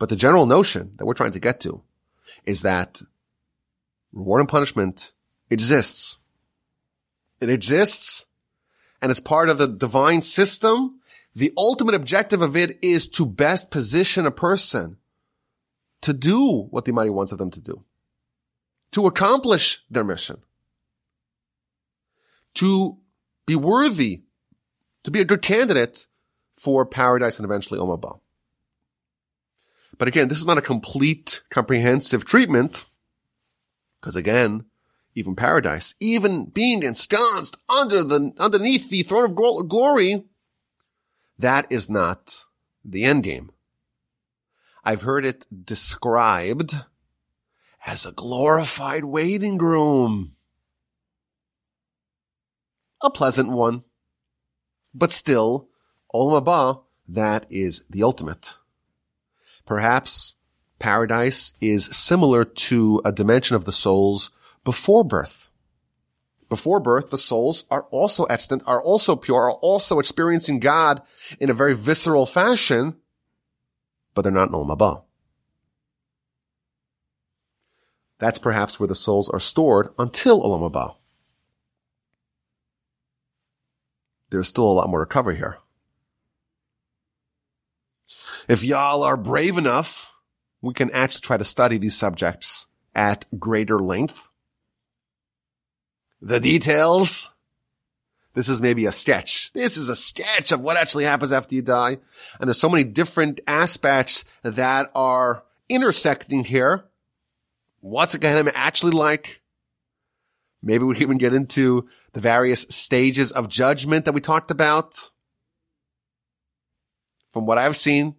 [0.00, 1.82] But the general notion that we're trying to get to
[2.44, 3.00] is that
[4.12, 5.12] reward and punishment
[5.50, 6.18] exists.
[7.40, 8.26] It exists
[9.00, 10.98] and it's part of the divine system.
[11.32, 14.96] The ultimate objective of it is to best position a person
[16.00, 17.84] to do what the Almighty wants of them to do,
[18.90, 20.42] to accomplish their mission
[22.54, 22.98] to
[23.46, 24.22] be worthy,
[25.04, 26.06] to be a good candidate
[26.56, 28.20] for paradise and eventually Olam.
[29.98, 32.86] But again, this is not a complete comprehensive treatment
[34.00, 34.64] because again,
[35.14, 40.24] even paradise, even being ensconced under the, underneath the throne of glory,
[41.38, 42.46] that is not
[42.84, 43.50] the end game.
[44.84, 46.76] I've heard it described
[47.86, 50.36] as a glorified waiting room
[53.02, 53.84] a pleasant one.
[54.94, 55.68] But still,
[56.14, 58.56] Olam Haba, that is the ultimate.
[59.66, 60.36] Perhaps
[60.78, 64.30] paradise is similar to a dimension of the souls
[64.64, 65.48] before birth.
[66.48, 71.00] Before birth, the souls are also extant, are also pure, are also experiencing God
[71.38, 72.96] in a very visceral fashion,
[74.14, 75.04] but they're not in Olam Haba.
[78.18, 80.96] That's perhaps where the souls are stored until Olam Haba.
[84.30, 85.58] There's still a lot more to cover here.
[88.48, 90.12] If y'all are brave enough,
[90.62, 94.28] we can actually try to study these subjects at greater length.
[96.20, 97.30] The details.
[98.34, 99.52] This is maybe a sketch.
[99.52, 101.98] This is a sketch of what actually happens after you die.
[102.38, 106.84] And there's so many different aspects that are intersecting here.
[107.80, 109.40] What's Gehenna actually like?
[110.62, 115.10] Maybe we even get into the various stages of judgment that we talked about.
[117.30, 118.16] From what I've seen,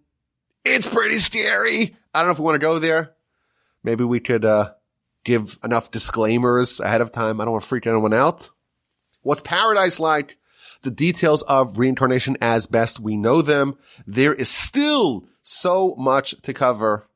[0.63, 1.95] it's pretty scary.
[2.13, 3.11] I don't know if we want to go there.
[3.83, 4.73] Maybe we could, uh,
[5.23, 7.39] give enough disclaimers ahead of time.
[7.39, 8.49] I don't want to freak anyone out.
[9.21, 10.37] What's paradise like?
[10.81, 13.77] The details of reincarnation as best we know them.
[14.07, 17.07] There is still so much to cover.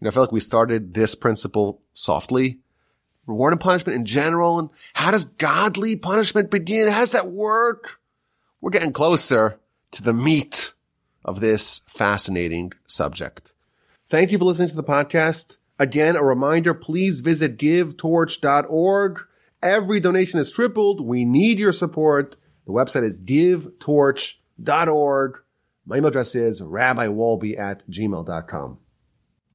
[0.00, 2.60] You know, I feel like we started this principle softly
[3.26, 4.58] reward and punishment in general.
[4.58, 6.88] And how does godly punishment begin?
[6.88, 8.00] How does that work?
[8.60, 9.58] We're getting closer
[9.92, 10.74] to the meat
[11.24, 13.52] of this fascinating subject.
[14.08, 15.56] Thank you for listening to the podcast.
[15.78, 19.20] Again, a reminder, please visit givetorch.org.
[19.62, 21.00] Every donation is tripled.
[21.00, 22.36] We need your support.
[22.66, 25.38] The website is givetorch.org.
[25.84, 28.78] My email address is rabbiwolbe at gmail.com.